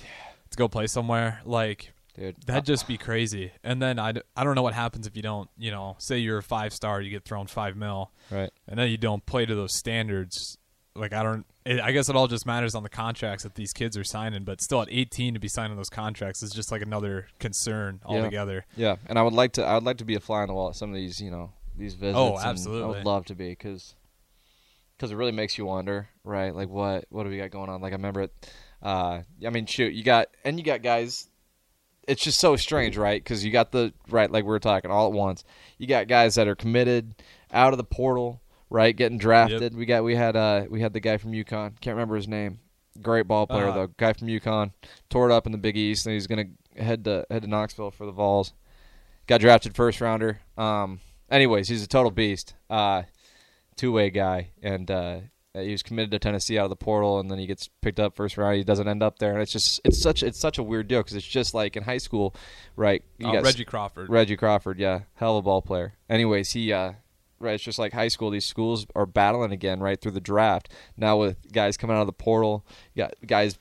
to 0.50 0.58
go 0.58 0.68
play 0.68 0.88
somewhere, 0.88 1.42
like 1.46 1.94
dude, 2.18 2.36
that'd 2.46 2.66
just 2.66 2.88
be 2.88 2.98
crazy. 2.98 3.52
And 3.64 3.82
then 3.82 4.00
I, 4.00 4.14
I 4.36 4.44
don't 4.44 4.56
know 4.56 4.62
what 4.64 4.74
happens 4.74 5.08
if 5.08 5.16
you 5.16 5.22
don't, 5.22 5.50
you 5.58 5.72
know, 5.72 5.96
say 6.00 6.18
you're 6.18 6.40
a 6.40 6.44
five 6.44 6.74
star, 6.74 7.02
you 7.02 7.10
get 7.10 7.24
thrown 7.26 7.48
five 7.48 7.76
mil, 7.78 8.12
right? 8.32 8.50
and 8.68 8.78
then 8.80 8.90
you 8.90 8.98
don't 8.98 9.26
play 9.26 9.46
to 9.46 9.56
those 9.56 9.74
standards. 9.74 10.58
Like 10.96 11.14
I 11.14 11.22
don't, 11.22 11.46
it, 11.64 11.80
I 11.80 11.92
guess 11.92 12.10
it 12.10 12.16
all 12.16 12.28
just 12.28 12.46
matters 12.48 12.74
on 12.74 12.82
the 12.82 12.90
contracts 12.90 13.44
that 13.44 13.54
these 13.56 13.72
kids 13.72 13.96
are 13.98 14.04
signing. 14.04 14.44
But 14.44 14.62
still, 14.62 14.82
at 14.82 14.88
18 14.90 15.36
to 15.36 15.40
be 15.40 15.48
signing 15.48 15.78
those 15.78 15.90
contracts 15.92 16.42
is 16.42 16.52
just 16.52 16.72
like 16.72 16.82
another 16.82 17.28
concern 17.40 18.00
Yeah. 18.10 18.16
altogether. 18.18 18.66
Yeah, 18.76 18.96
and 19.06 19.20
I 19.20 19.22
would 19.22 19.34
like 19.34 19.54
to. 19.54 19.64
I 19.64 19.76
would 19.76 19.84
like 19.84 19.98
to 19.98 20.06
be 20.06 20.16
a 20.16 20.20
fly 20.20 20.42
on 20.42 20.48
the 20.48 20.56
wall 20.56 20.70
at 20.70 20.76
some 20.76 20.90
of 20.90 20.96
these, 20.96 21.22
you 21.22 21.30
know, 21.30 21.52
these 21.78 21.94
visits. 21.94 22.18
Oh, 22.18 22.38
and 22.38 22.60
I 22.84 22.86
would 22.88 23.06
love 23.06 23.26
to 23.26 23.36
be 23.36 23.50
because. 23.50 23.94
because 24.98 25.12
it 25.12 25.16
really 25.18 25.32
makes 25.32 25.56
you 25.60 25.66
wonder, 25.68 26.10
right? 26.24 26.56
Like 26.56 26.70
what 26.70 27.06
what 27.10 27.26
do 27.26 27.30
we 27.30 27.38
got 27.38 27.52
going 27.52 27.70
on? 27.70 27.80
Like 27.80 27.94
I 27.94 27.98
remember 27.98 28.22
it. 28.22 28.34
Uh, 28.82 29.22
I 29.46 29.50
mean, 29.52 29.66
shoot, 29.68 29.94
you 29.94 30.04
got 30.04 30.30
and 30.44 30.58
you 30.58 30.64
got 30.64 30.82
guys. 30.82 31.27
It's 32.08 32.24
just 32.24 32.40
so 32.40 32.56
strange, 32.56 32.96
right? 32.98 33.22
Because 33.22 33.44
you 33.44 33.52
got 33.52 33.72
the 33.72 33.94
right, 34.10 34.32
like 34.32 34.44
we 34.46 34.50
were 34.50 34.60
talking 34.60 34.90
all 34.90 35.08
at 35.08 35.14
once. 35.14 35.44
You 35.78 35.88
got 35.88 36.08
guys 36.08 36.36
that 36.36 36.48
are 36.48 36.56
committed 36.56 37.14
out 37.52 37.74
of 37.74 37.78
the 37.78 37.84
portal, 37.84 38.42
right? 38.70 38.96
Getting 38.96 39.18
drafted. 39.18 39.76
We 39.76 39.86
got 39.86 40.04
we 40.04 40.16
had 40.16 40.36
uh 40.36 40.66
we 40.70 40.80
had 40.82 40.94
the 40.94 41.00
guy 41.02 41.18
from 41.18 41.34
UConn. 41.34 41.80
Can't 41.82 41.96
remember 41.96 42.16
his 42.16 42.28
name. 42.28 42.60
Great 43.02 43.28
ball 43.28 43.46
player 43.46 43.68
Uh, 43.68 43.74
though. 43.74 43.88
Guy 43.98 44.14
from 44.14 44.28
UConn 44.30 44.72
tore 45.10 45.30
it 45.30 45.34
up 45.34 45.46
in 45.46 45.52
the 45.52 45.58
Big 45.58 45.76
East, 45.78 46.06
and 46.06 46.14
he's 46.14 46.28
gonna 46.28 46.46
head 46.78 47.04
to 47.06 47.26
head 47.30 47.42
to 47.44 47.48
Knoxville 47.48 47.92
for 47.92 48.06
the 48.06 48.12
Vols. 48.12 48.54
Got 49.28 49.42
drafted 49.42 49.76
first 49.76 50.00
rounder. 50.00 50.40
Um, 50.58 51.02
anyways, 51.30 51.68
he's 51.68 51.84
a 51.84 51.88
total 51.88 52.12
beast. 52.12 52.54
Uh, 52.70 53.04
two 53.76 53.92
way 53.92 54.10
guy, 54.10 54.52
and 54.64 54.90
uh, 54.90 55.20
he 55.54 55.72
was 55.72 55.82
committed 55.84 56.12
to 56.12 56.20
Tennessee 56.20 56.58
out 56.60 56.66
of 56.66 56.70
the 56.70 56.76
portal, 56.76 57.20
and 57.20 57.32
then 57.32 57.40
he 57.40 57.48
gets 57.48 57.70
picked 57.82 58.00
up 58.00 58.16
first 58.16 58.38
round. 58.38 58.58
He 58.58 58.64
doesn't 58.64 58.88
end 58.88 59.02
up 59.02 59.20
there, 59.20 59.34
and 59.34 59.42
it's 59.42 59.52
just 59.52 59.82
it's 59.84 60.00
such 60.02 60.22
it's 60.24 60.40
such 60.40 60.58
a 60.58 60.64
weird 60.64 60.88
deal 60.88 61.00
because 61.02 61.16
it's 61.16 61.26
just 61.28 61.54
like 61.54 61.76
in 61.76 61.84
high 61.84 61.98
school, 61.98 62.36
right? 62.76 63.04
You 63.18 63.28
Uh, 63.30 63.32
got 63.34 63.44
Reggie 63.44 63.66
Crawford. 63.66 64.10
Reggie 64.10 64.38
Crawford, 64.38 64.80
yeah, 64.80 65.02
hell 65.16 65.38
of 65.38 65.44
a 65.44 65.46
ball 65.46 65.62
player. 65.62 65.94
Anyways, 66.10 66.52
he 66.52 66.72
uh, 66.72 66.94
right, 67.40 67.56
it's 67.56 67.64
just 67.64 67.80
like 67.80 67.94
high 67.94 68.08
school. 68.10 68.30
These 68.30 68.46
schools 68.46 68.86
are 68.96 69.06
battling 69.06 69.52
again 69.52 69.80
right 69.80 70.00
through 70.00 70.12
the 70.12 70.22
draft 70.22 70.72
now 70.96 71.18
with 71.18 71.52
guys 71.52 71.76
coming 71.78 71.96
out 71.96 72.02
of 72.02 72.08
the 72.08 72.14
portal. 72.14 72.64
You 72.94 73.04
got 73.04 73.14
guys, 73.26 73.58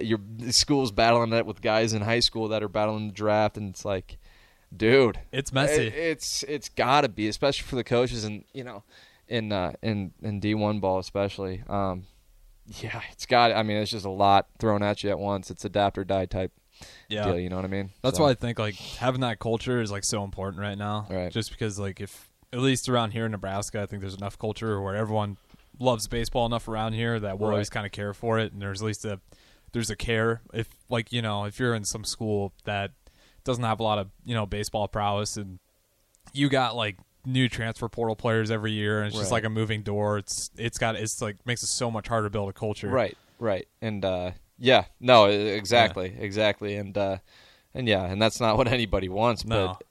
your 0.00 0.20
schools 0.50 0.92
battling 0.92 1.32
it 1.32 1.46
with 1.46 1.62
guys 1.62 1.92
in 1.92 2.02
high 2.02 2.20
school 2.20 2.46
that 2.48 2.62
are 2.62 2.68
battling 2.68 3.08
the 3.08 3.14
draft, 3.14 3.56
and 3.56 3.70
it's 3.70 3.84
like, 3.84 4.18
dude, 4.76 5.18
It's 5.32 5.52
messy. 5.52 5.88
it- 5.88 5.94
it's 5.94 6.42
it's 6.44 6.68
got 6.68 7.00
to 7.00 7.08
be, 7.08 7.26
especially 7.28 7.66
for 7.66 7.74
the 7.76 7.84
coaches, 7.84 8.22
and 8.24 8.44
you 8.52 8.62
know, 8.62 8.84
in 9.30 9.52
uh, 9.52 9.72
in 9.82 10.12
in 10.22 10.40
D 10.40 10.54
one 10.54 10.80
ball 10.80 10.98
especially. 10.98 11.62
Um, 11.68 12.04
yeah, 12.66 13.00
it's 13.12 13.26
got. 13.26 13.52
I 13.52 13.62
mean, 13.62 13.78
it's 13.78 13.90
just 13.90 14.04
a 14.04 14.10
lot 14.10 14.48
thrown 14.58 14.82
at 14.82 15.02
you 15.02 15.10
at 15.10 15.18
once. 15.18 15.50
It's 15.50 15.64
adapt 15.64 15.96
or 15.98 16.04
die 16.04 16.26
type 16.26 16.52
yeah. 17.08 17.24
deal. 17.24 17.38
You 17.38 17.48
know 17.48 17.56
what 17.56 17.64
I 17.64 17.68
mean? 17.68 17.90
That's 18.02 18.18
So, 18.18 18.24
why 18.24 18.30
I 18.30 18.34
think 18.34 18.58
like 18.58 18.74
having 18.74 19.22
that 19.22 19.38
culture 19.38 19.80
is 19.80 19.90
like 19.90 20.04
so 20.04 20.22
important 20.24 20.60
right 20.60 20.76
now. 20.78 21.06
Right. 21.08 21.32
Just 21.32 21.50
because 21.50 21.78
like 21.78 22.00
if 22.00 22.28
at 22.52 22.58
least 22.60 22.88
around 22.88 23.12
here 23.12 23.24
in 23.26 23.32
Nebraska, 23.32 23.80
I 23.82 23.86
think 23.86 24.00
there's 24.02 24.14
enough 24.16 24.38
culture 24.38 24.80
where 24.80 24.94
everyone 24.96 25.36
loves 25.78 26.06
baseball 26.08 26.44
enough 26.46 26.68
around 26.68 26.92
here 26.92 27.18
that 27.20 27.38
we'll 27.38 27.48
Right. 27.48 27.54
always 27.54 27.70
kind 27.70 27.86
of 27.86 27.92
care 27.92 28.12
for 28.12 28.38
it, 28.38 28.52
and 28.52 28.60
there's 28.60 28.82
at 28.82 28.86
least 28.86 29.04
a 29.04 29.20
there's 29.72 29.90
a 29.90 29.96
care. 29.96 30.42
If 30.52 30.68
like 30.88 31.12
you 31.12 31.22
know 31.22 31.44
if 31.44 31.58
you're 31.58 31.74
in 31.74 31.84
some 31.84 32.04
school 32.04 32.52
that 32.64 32.90
doesn't 33.44 33.64
have 33.64 33.80
a 33.80 33.82
lot 33.82 33.98
of 33.98 34.10
you 34.24 34.34
know 34.34 34.46
baseball 34.46 34.86
prowess 34.88 35.36
and 35.36 35.58
you 36.32 36.48
got 36.48 36.76
like 36.76 36.98
new 37.26 37.48
transfer 37.48 37.88
portal 37.88 38.16
players 38.16 38.50
every 38.50 38.72
year 38.72 38.98
and 39.00 39.08
it's 39.08 39.16
just 39.16 39.30
like 39.30 39.44
a 39.44 39.50
moving 39.50 39.82
door 39.82 40.16
it's 40.18 40.50
it's 40.56 40.78
got 40.78 40.96
it's 40.96 41.20
like 41.20 41.36
makes 41.46 41.62
it 41.62 41.66
so 41.66 41.90
much 41.90 42.08
harder 42.08 42.26
to 42.26 42.30
build 42.30 42.48
a 42.48 42.52
culture 42.52 42.88
Right, 42.88 43.16
right, 43.38 43.66
and 43.82 44.04
uh, 44.04 44.30
yeah, 44.58 44.84
no, 45.00 45.26
exactly, 45.26 46.14
exactly, 46.18 46.76
and 46.76 46.96
uh, 46.96 47.18
and 47.74 47.86
yeah, 47.88 48.04
and 48.04 48.20
that's 48.20 48.40
not 48.40 48.56
what 48.58 48.68
anybody 48.68 49.08
wants. 49.08 49.44
No. 49.44 49.68
But 49.78 49.86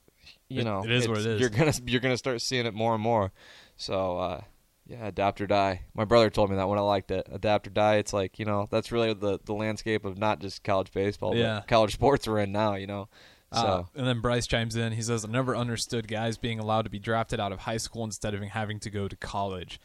you 0.48 0.62
It- 0.62 0.64
know, 0.66 0.84
it 0.84 0.92
is 0.92 1.08
what 1.08 1.18
it 1.20 1.26
is. 1.26 1.40
You're 1.42 1.50
gonna 1.50 1.74
you're 1.86 2.02
gonna 2.02 2.18
start 2.18 2.42
seeing 2.42 2.66
it 2.66 2.74
more 2.74 2.94
and 2.94 3.02
more. 3.02 3.32
So 3.78 4.18
uh, 4.20 4.42
yeah, 4.86 5.08
adapt 5.08 5.40
or 5.42 5.48
die. 5.48 5.82
My 5.96 6.06
brother 6.06 6.30
told 6.30 6.50
me 6.50 6.56
that 6.56 6.68
when 6.68 6.78
I 6.78 6.82
liked 6.82 7.10
it. 7.12 7.28
Adapt 7.32 7.68
or 7.68 7.70
die. 7.72 7.96
It's 7.96 8.14
like 8.14 8.38
you 8.40 8.46
know 8.46 8.68
that's 8.70 8.92
really 8.92 9.14
the 9.14 9.40
the 9.46 9.54
landscape 9.54 10.06
of 10.06 10.18
not 10.18 10.40
just 10.40 10.64
college 10.64 10.92
baseball, 10.92 11.36
Yeah. 11.36 11.60
but 11.60 11.68
college 11.68 11.94
sports 11.94 12.28
we're 12.28 12.40
in 12.40 12.52
now. 12.52 12.76
You 12.76 12.88
know, 12.88 13.10
so 13.54 13.60
Uh, 13.60 13.84
and 13.96 14.06
then 14.08 14.22
Bryce 14.22 14.46
chimes 14.48 14.76
in. 14.76 14.94
He 14.94 15.02
says, 15.02 15.26
"I 15.26 15.28
never 15.30 15.56
understood 15.56 16.08
guys 16.08 16.38
being 16.38 16.60
allowed 16.60 16.84
to 16.84 16.90
be 16.90 17.00
drafted 17.00 17.40
out 17.40 17.52
of 17.52 17.60
high 17.60 17.78
school 17.78 18.04
instead 18.04 18.34
of 18.34 18.42
having 18.44 18.80
to 18.82 18.90
go 18.90 19.08
to 19.08 19.16
college." 19.16 19.80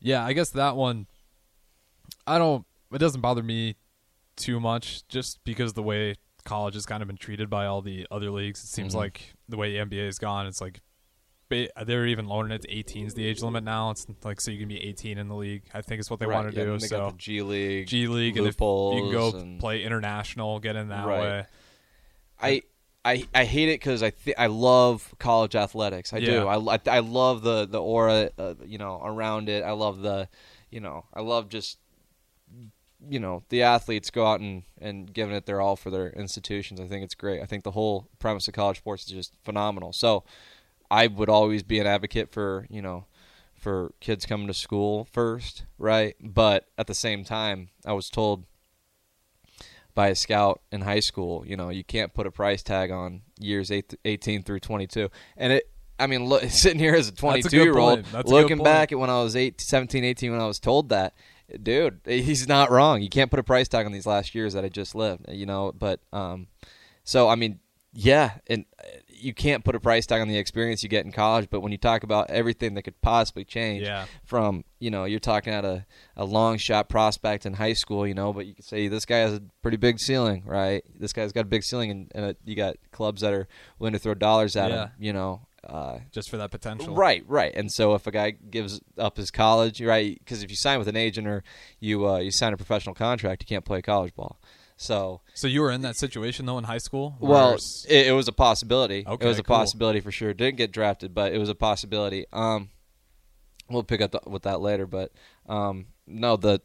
Yeah, 0.00 0.24
I 0.24 0.32
guess 0.32 0.50
that 0.50 0.76
one. 0.76 1.06
I 2.26 2.38
don't. 2.38 2.66
It 2.92 2.98
doesn't 2.98 3.20
bother 3.20 3.42
me 3.42 3.76
too 4.36 4.60
much, 4.60 5.06
just 5.08 5.42
because 5.44 5.72
the 5.74 5.82
way 5.82 6.14
college 6.44 6.74
has 6.74 6.86
kind 6.86 7.02
of 7.02 7.06
been 7.06 7.16
treated 7.16 7.48
by 7.48 7.66
all 7.66 7.80
the 7.82 8.06
other 8.10 8.30
leagues. 8.30 8.62
It 8.62 8.66
seems 8.68 8.92
Mhm. 8.94 8.98
like 8.98 9.34
the 9.48 9.56
way 9.56 9.72
the 9.72 9.78
NBA 9.78 10.04
has 10.06 10.18
gone, 10.18 10.46
it's 10.46 10.60
like 10.60 10.80
they're 11.84 12.06
even 12.06 12.26
lowering 12.26 12.50
it 12.50 12.62
to 12.62 12.70
18 12.76 13.06
is 13.06 13.14
the 13.14 13.24
age 13.24 13.40
limit 13.40 13.62
now. 13.62 13.90
It's 13.90 14.06
like 14.24 14.40
so 14.40 14.50
you 14.50 14.58
can 14.58 14.66
be 14.68 14.82
18 14.82 15.18
in 15.18 15.28
the 15.28 15.36
league. 15.36 15.62
I 15.72 15.82
think 15.82 16.00
is 16.00 16.10
what 16.10 16.18
they 16.18 16.26
right, 16.26 16.34
want 16.42 16.50
to 16.52 16.56
yeah, 16.58 16.64
do. 16.64 16.78
they 16.78 16.86
So 16.88 16.98
got 16.98 17.12
the 17.12 17.18
G 17.18 17.42
League, 17.42 17.86
G 17.86 18.08
League, 18.08 18.36
and 18.36 18.46
if 18.48 18.54
you 18.60 19.00
can 19.02 19.12
go 19.12 19.30
and- 19.38 19.60
play 19.60 19.84
international, 19.84 20.58
get 20.58 20.74
in 20.74 20.88
that 20.88 21.06
Right. 21.06 21.20
way. 21.20 21.46
I 22.40 22.62
I 23.04 23.26
I 23.34 23.44
hate 23.44 23.68
it 23.68 23.80
because 23.80 24.02
I 24.02 24.10
th- 24.10 24.36
I 24.38 24.46
love 24.46 25.14
college 25.18 25.54
athletics. 25.54 26.12
I 26.12 26.20
do. 26.20 26.46
I, 26.46 26.74
I, 26.74 26.78
I 26.86 26.98
love 27.00 27.42
the 27.42 27.66
the 27.66 27.80
aura, 27.82 28.30
uh, 28.38 28.54
you 28.64 28.78
know, 28.78 29.00
around 29.04 29.48
it. 29.48 29.62
I 29.62 29.72
love 29.72 30.00
the, 30.00 30.28
you 30.70 30.80
know, 30.80 31.04
I 31.12 31.20
love 31.20 31.48
just, 31.48 31.78
you 33.08 33.20
know, 33.20 33.42
the 33.50 33.62
athletes 33.62 34.10
go 34.10 34.26
out 34.26 34.40
and 34.40 34.62
and 34.80 35.12
giving 35.12 35.34
it 35.34 35.44
their 35.46 35.60
all 35.60 35.76
for 35.76 35.90
their 35.90 36.10
institutions. 36.10 36.80
I 36.80 36.86
think 36.86 37.04
it's 37.04 37.14
great. 37.14 37.42
I 37.42 37.46
think 37.46 37.64
the 37.64 37.72
whole 37.72 38.08
premise 38.18 38.48
of 38.48 38.54
college 38.54 38.78
sports 38.78 39.04
is 39.04 39.12
just 39.12 39.34
phenomenal. 39.44 39.92
So, 39.92 40.24
I 40.90 41.06
would 41.06 41.28
always 41.28 41.62
be 41.62 41.78
an 41.80 41.86
advocate 41.86 42.32
for 42.32 42.66
you 42.70 42.82
know. 42.82 43.06
For 43.56 43.92
kids 43.98 44.26
coming 44.26 44.46
to 44.48 44.52
school 44.52 45.06
first, 45.10 45.64
right? 45.78 46.16
But 46.20 46.66
at 46.76 46.86
the 46.86 46.92
same 46.92 47.24
time, 47.24 47.70
I 47.86 47.94
was 47.94 48.10
told 48.10 48.44
by 49.94 50.08
a 50.08 50.14
scout 50.14 50.60
in 50.72 50.82
high 50.82 51.00
school. 51.00 51.44
You 51.46 51.56
know, 51.56 51.68
you 51.70 51.84
can't 51.84 52.12
put 52.12 52.26
a 52.26 52.30
price 52.30 52.62
tag 52.62 52.90
on 52.90 53.22
years 53.38 53.70
eight, 53.70 53.94
18 54.04 54.42
through 54.42 54.60
22. 54.60 55.10
And 55.36 55.52
it, 55.54 55.70
I 55.98 56.06
mean, 56.06 56.24
look, 56.24 56.42
sitting 56.50 56.78
here 56.78 56.94
as 56.94 57.08
a 57.08 57.10
a 57.10 57.12
good 57.12 57.18
22 57.18 57.56
year 57.56 57.78
old. 57.78 58.04
Looking 58.26 58.62
back 58.62 58.92
at 58.92 58.98
when 58.98 59.10
I 59.10 59.22
was 59.22 59.36
eight, 59.36 59.60
17, 59.60 60.04
18, 60.04 60.32
when 60.32 60.40
I 60.40 60.46
was 60.46 60.58
told 60.58 60.88
that, 60.90 61.14
dude, 61.62 62.00
he's 62.04 62.48
not 62.48 62.70
wrong. 62.70 63.02
You 63.02 63.08
can't 63.08 63.30
put 63.30 63.38
a 63.38 63.44
price 63.44 63.68
tag 63.68 63.86
on 63.86 63.92
these 63.92 64.06
last 64.06 64.34
years 64.34 64.54
that 64.54 64.64
I 64.64 64.68
just 64.68 64.94
lived, 64.94 65.26
you 65.28 65.46
know, 65.46 65.72
but, 65.72 66.00
um, 66.12 66.48
so, 67.04 67.28
I 67.28 67.34
mean, 67.34 67.60
yeah, 67.92 68.38
and 68.46 68.64
you 69.24 69.34
can't 69.34 69.64
put 69.64 69.74
a 69.74 69.80
price 69.80 70.06
tag 70.06 70.20
on 70.20 70.28
the 70.28 70.36
experience 70.36 70.82
you 70.82 70.88
get 70.88 71.04
in 71.06 71.12
college, 71.12 71.48
but 71.50 71.60
when 71.60 71.72
you 71.72 71.78
talk 71.78 72.02
about 72.04 72.30
everything 72.30 72.74
that 72.74 72.82
could 72.82 73.00
possibly 73.00 73.44
change, 73.44 73.82
Yeah. 73.84 74.04
from 74.24 74.64
you 74.78 74.90
know 74.90 75.04
you're 75.04 75.18
talking 75.20 75.52
at 75.52 75.64
a, 75.64 75.86
a 76.16 76.24
long 76.24 76.58
shot 76.58 76.88
prospect 76.88 77.46
in 77.46 77.54
high 77.54 77.72
school 77.72 78.06
you 78.06 78.12
know 78.14 78.32
but 78.34 78.44
you 78.46 78.54
could 78.54 78.64
say 78.66 78.86
this 78.88 79.06
guy 79.06 79.18
has 79.18 79.32
a 79.34 79.42
pretty 79.62 79.78
big 79.78 79.98
ceiling 79.98 80.42
right 80.44 80.84
this 80.98 81.12
guy's 81.14 81.32
got 81.32 81.40
a 81.40 81.48
big 81.48 81.62
ceiling 81.64 81.90
and, 81.90 82.12
and 82.14 82.36
you 82.44 82.54
got 82.54 82.76
clubs 82.92 83.22
that 83.22 83.32
are 83.32 83.48
willing 83.78 83.94
to 83.94 83.98
throw 83.98 84.12
dollars 84.12 84.56
at 84.56 84.70
Yeah. 84.70 84.76
him 84.84 84.90
you 84.98 85.12
know 85.14 85.46
uh, 85.66 86.00
just 86.12 86.28
for 86.28 86.36
that 86.36 86.50
potential. 86.50 86.94
right 86.94 87.24
right 87.26 87.52
and 87.56 87.72
so 87.72 87.94
if 87.94 88.06
a 88.06 88.10
guy 88.10 88.32
gives 88.32 88.80
up 88.98 89.16
his 89.16 89.30
college 89.30 89.80
right 89.80 90.18
because 90.18 90.42
if 90.42 90.50
you 90.50 90.56
sign 90.56 90.78
with 90.78 90.88
an 90.88 90.96
agent 90.96 91.26
or 91.26 91.42
you 91.80 92.06
uh, 92.06 92.18
you 92.18 92.30
sign 92.30 92.52
a 92.52 92.56
professional 92.58 92.94
contract 92.94 93.42
you 93.42 93.46
can't 93.46 93.64
play 93.64 93.80
college 93.80 94.14
ball 94.14 94.38
so 94.76 95.20
So 95.34 95.46
you 95.46 95.60
were 95.60 95.70
in 95.70 95.82
that 95.82 95.96
situation 95.96 96.46
though 96.46 96.58
in 96.58 96.64
high 96.64 96.78
school. 96.78 97.16
well, 97.20 97.54
it, 97.88 98.06
it 98.08 98.12
was 98.12 98.28
a 98.28 98.32
possibility. 98.32 99.04
Okay, 99.06 99.24
it 99.24 99.28
was 99.28 99.38
a 99.38 99.42
cool. 99.42 99.56
possibility 99.56 100.00
for 100.00 100.10
sure. 100.10 100.34
Didn't 100.34 100.56
get 100.56 100.72
drafted, 100.72 101.14
but 101.14 101.32
it 101.32 101.38
was 101.38 101.48
a 101.48 101.54
possibility. 101.54 102.26
Um, 102.32 102.70
we'll 103.70 103.82
pick 103.84 104.00
up 104.00 104.12
th- 104.12 104.24
with 104.26 104.42
that 104.42 104.60
later. 104.60 104.86
But 104.86 105.12
um, 105.48 105.86
no, 106.06 106.36
the 106.36 106.60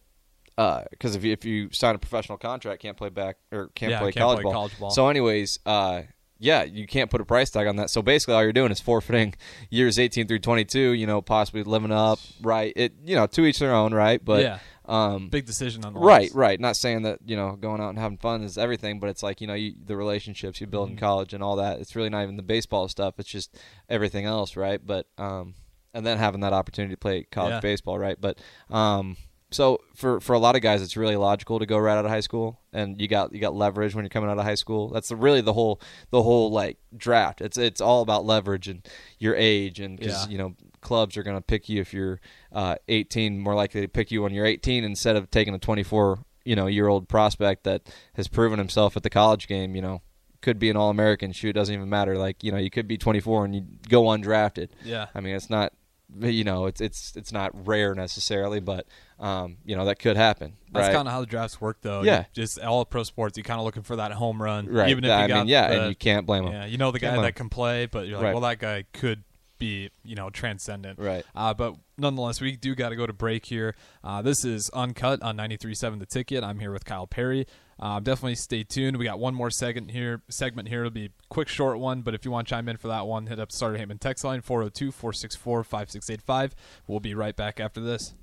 because 0.89 1.15
if 1.15 1.23
you 1.23 1.31
if 1.31 1.45
you 1.45 1.69
sign 1.71 1.95
a 1.95 1.99
professional 1.99 2.37
contract, 2.37 2.81
can't 2.81 2.97
play 2.97 3.09
back 3.09 3.37
or 3.51 3.69
can't 3.75 3.91
Yeah, 3.91 3.99
play 3.99 4.11
can't 4.11 4.23
college 4.23 4.35
play 4.37 4.43
ball. 4.43 4.51
college 4.53 4.79
ball. 4.79 4.89
So, 4.89 5.07
anyways, 5.07 5.59
uh, 5.65 6.01
yeah, 6.39 6.63
you 6.63 6.87
can't 6.87 7.11
put 7.11 7.21
a 7.21 7.25
price 7.25 7.49
tag 7.49 7.67
on 7.67 7.75
that. 7.75 7.89
So 7.89 8.01
basically, 8.01 8.33
all 8.35 8.43
you're 8.43 8.53
doing 8.53 8.71
is 8.71 8.79
forfeiting 8.79 9.35
years 9.69 9.99
18 9.99 10.27
through 10.27 10.39
22. 10.39 10.79
You 10.93 11.05
know, 11.07 11.21
possibly 11.21 11.63
living 11.63 11.91
up, 11.91 12.19
right? 12.41 12.73
It, 12.75 12.93
you 13.05 13.15
know, 13.15 13.27
to 13.27 13.45
each 13.45 13.59
their 13.59 13.73
own, 13.73 13.93
right? 13.93 14.23
But 14.23 14.41
yeah, 14.43 14.59
um, 14.85 15.27
big 15.29 15.45
decision 15.45 15.83
on 15.85 15.93
the 15.93 15.99
right, 15.99 16.31
right. 16.33 16.59
Not 16.59 16.75
saying 16.75 17.03
that 17.03 17.19
you 17.25 17.35
know 17.35 17.55
going 17.55 17.81
out 17.81 17.89
and 17.89 17.99
having 17.99 18.17
fun 18.17 18.41
is 18.43 18.57
everything, 18.57 18.99
but 18.99 19.09
it's 19.09 19.21
like 19.21 19.41
you 19.41 19.47
know 19.47 19.53
you, 19.53 19.73
the 19.85 19.95
relationships 19.97 20.59
you 20.61 20.67
build 20.67 20.87
Mm-hmm. 20.87 20.93
in 20.97 20.99
college 20.99 21.33
and 21.33 21.43
all 21.43 21.57
that. 21.57 21.79
It's 21.79 21.95
really 21.95 22.09
not 22.09 22.23
even 22.23 22.37
the 22.37 22.43
baseball 22.43 22.87
stuff. 22.87 23.15
It's 23.19 23.29
just 23.29 23.55
everything 23.89 24.25
else, 24.25 24.55
right? 24.55 24.79
But 24.83 25.07
um, 25.17 25.53
and 25.93 26.05
then 26.05 26.17
having 26.17 26.41
that 26.41 26.53
opportunity 26.53 26.93
to 26.93 26.97
play 26.99 27.23
college 27.23 27.51
Yeah. 27.51 27.59
baseball, 27.59 27.99
right? 27.99 28.17
But 28.19 28.39
um, 28.69 29.17
so 29.51 29.79
for 29.95 30.19
for 30.19 30.33
a 30.33 30.39
lot 30.39 30.55
of 30.55 30.61
guys, 30.61 30.81
it's 30.81 30.95
really 30.97 31.15
logical 31.15 31.59
to 31.59 31.65
go 31.65 31.77
right 31.77 31.97
out 31.97 32.05
of 32.05 32.11
high 32.11 32.19
school, 32.19 32.59
and 32.71 32.99
you 33.01 33.07
got 33.07 33.33
you 33.33 33.39
got 33.39 33.55
leverage 33.55 33.95
when 33.95 34.03
you're 34.05 34.09
coming 34.09 34.29
out 34.29 34.37
of 34.37 34.43
high 34.45 34.55
school. 34.55 34.89
That's 34.89 35.09
the, 35.09 35.15
really 35.15 35.41
the 35.41 35.53
whole 35.53 35.81
the 36.11 36.21
whole 36.21 36.51
like 36.51 36.77
draft. 36.95 37.41
It's 37.41 37.57
it's 37.57 37.81
all 37.81 38.01
about 38.01 38.25
leverage 38.25 38.67
and 38.67 38.87
your 39.17 39.35
age, 39.35 39.79
and 39.79 39.97
because 39.97 40.25
Yeah. 40.25 40.31
you 40.31 40.37
know 40.37 40.55
clubs 40.81 41.17
are 41.17 41.23
going 41.23 41.35
to 41.37 41.41
pick 41.41 41.67
you 41.67 41.81
if 41.81 41.93
you're 41.93 42.21
uh, 42.53 42.75
18, 42.87 43.37
more 43.39 43.53
likely 43.55 43.81
to 43.81 43.87
pick 43.87 44.11
you 44.11 44.21
when 44.21 44.33
you're 44.33 44.45
18 44.45 44.83
instead 44.85 45.17
of 45.17 45.29
taking 45.29 45.53
a 45.53 45.59
24 45.59 46.19
you 46.45 46.55
know 46.55 46.67
year 46.67 46.87
old 46.87 47.09
prospect 47.09 47.63
that 47.65 47.81
has 48.13 48.27
proven 48.27 48.59
himself 48.59 48.95
at 48.95 49.03
the 49.03 49.09
college 49.09 49.47
game. 49.47 49.75
You 49.75 49.81
know, 49.81 50.01
could 50.41 50.57
be 50.59 50.69
an 50.69 50.77
All 50.77 50.89
American. 50.89 51.31
Shoot, 51.31 51.53
doesn't 51.53 51.73
even 51.73 51.89
matter. 51.89 52.17
Like 52.17 52.43
you 52.43 52.51
know, 52.51 52.57
you 52.59 52.69
could 52.69 52.87
be 52.87 52.97
24 52.97 53.45
and 53.45 53.55
you 53.55 53.65
go 53.89 54.03
undrafted. 54.03 54.69
Yeah. 54.83 55.07
I 55.15 55.19
mean, 55.21 55.35
it's 55.35 55.49
not 55.49 55.73
you 56.19 56.43
know 56.43 56.65
it's 56.65 56.81
it's 56.81 57.15
it's 57.15 57.31
not 57.31 57.67
rare 57.67 57.93
necessarily, 57.95 58.59
but 58.59 58.87
um, 59.19 59.57
you 59.65 59.75
know 59.75 59.85
that 59.85 59.99
could 59.99 60.17
happen. 60.17 60.53
That's 60.71 60.87
right? 60.87 60.95
kind 60.95 61.07
of 61.07 61.13
how 61.13 61.19
the 61.21 61.25
drafts 61.27 61.59
work, 61.61 61.77
though. 61.81 62.01
Yeah. 62.03 62.19
You 62.19 62.25
just 62.33 62.59
all 62.59 62.83
pro 62.85 63.03
sports, 63.03 63.37
you're 63.37 63.43
kind 63.43 63.59
of 63.59 63.65
looking 63.65 63.83
for 63.83 63.95
that 63.97 64.11
home 64.11 64.41
run, 64.41 64.67
right. 64.67 64.89
Even 64.89 65.03
if 65.03 65.11
I 65.11 65.23
you 65.23 65.27
got 65.27 65.37
mean, 65.39 65.47
yeah, 65.47 65.67
the, 65.67 65.79
and 65.81 65.89
you 65.89 65.95
can't 65.95 66.25
blame 66.25 66.45
them. 66.45 66.53
yeah, 66.53 66.65
you 66.65 66.77
know 66.77 66.91
the 66.91 66.99
Can't 66.99 67.15
guy 67.17 67.21
that 67.23 67.35
can 67.35 67.49
play, 67.49 67.85
but 67.85 68.07
you're 68.07 68.17
like, 68.17 68.25
Right. 68.25 68.33
well, 68.33 68.41
that 68.41 68.59
guy 68.59 68.85
could 68.93 69.23
be, 69.57 69.89
you 70.03 70.15
know, 70.15 70.29
transcendent. 70.29 70.99
Right. 70.99 71.25
Uh, 71.35 71.53
but 71.53 71.75
nonetheless, 71.97 72.39
we 72.39 72.55
do 72.55 72.75
got 72.75 72.89
to 72.89 72.95
go 72.95 73.05
to 73.05 73.11
break 73.13 73.45
here. 73.45 73.75
Uh, 74.03 74.21
this 74.21 74.45
is 74.45 74.69
Uncut 74.73 75.21
on 75.21 75.35
93.7 75.37 75.99
The 75.99 76.05
Ticket. 76.05 76.43
I'm 76.45 76.59
here 76.59 76.71
with 76.71 76.85
Kyle 76.85 77.07
Perry. 77.07 77.45
Uh, 77.79 77.99
definitely 77.99 78.35
stay 78.35 78.63
tuned. 78.63 78.97
We 78.97 79.05
got 79.05 79.19
one 79.19 79.33
more 79.33 79.49
segment 79.49 79.91
here. 79.91 80.21
Segment 80.29 80.67
here. 80.67 80.81
It'll 80.81 80.91
be 80.91 81.11
quick, 81.29 81.47
short 81.47 81.79
one, 81.79 82.01
but 82.01 82.13
if 82.13 82.25
you 82.25 82.31
want 82.31 82.47
to 82.47 82.53
chime 82.53 82.67
in 82.67 82.77
for 82.77 82.89
that 82.89 83.07
one, 83.07 83.27
hit 83.27 83.39
up 83.39 83.51
Starter 83.51 83.77
Heyman 83.77 83.99
text 83.99 84.23
line 84.23 84.41
402 84.41 84.91
464 84.91 85.63
5685. 85.63 86.55
We'll 86.87 86.99
be 86.99 87.15
right 87.15 87.35
back 87.35 87.59
after 87.59 87.79
this. 87.79 88.13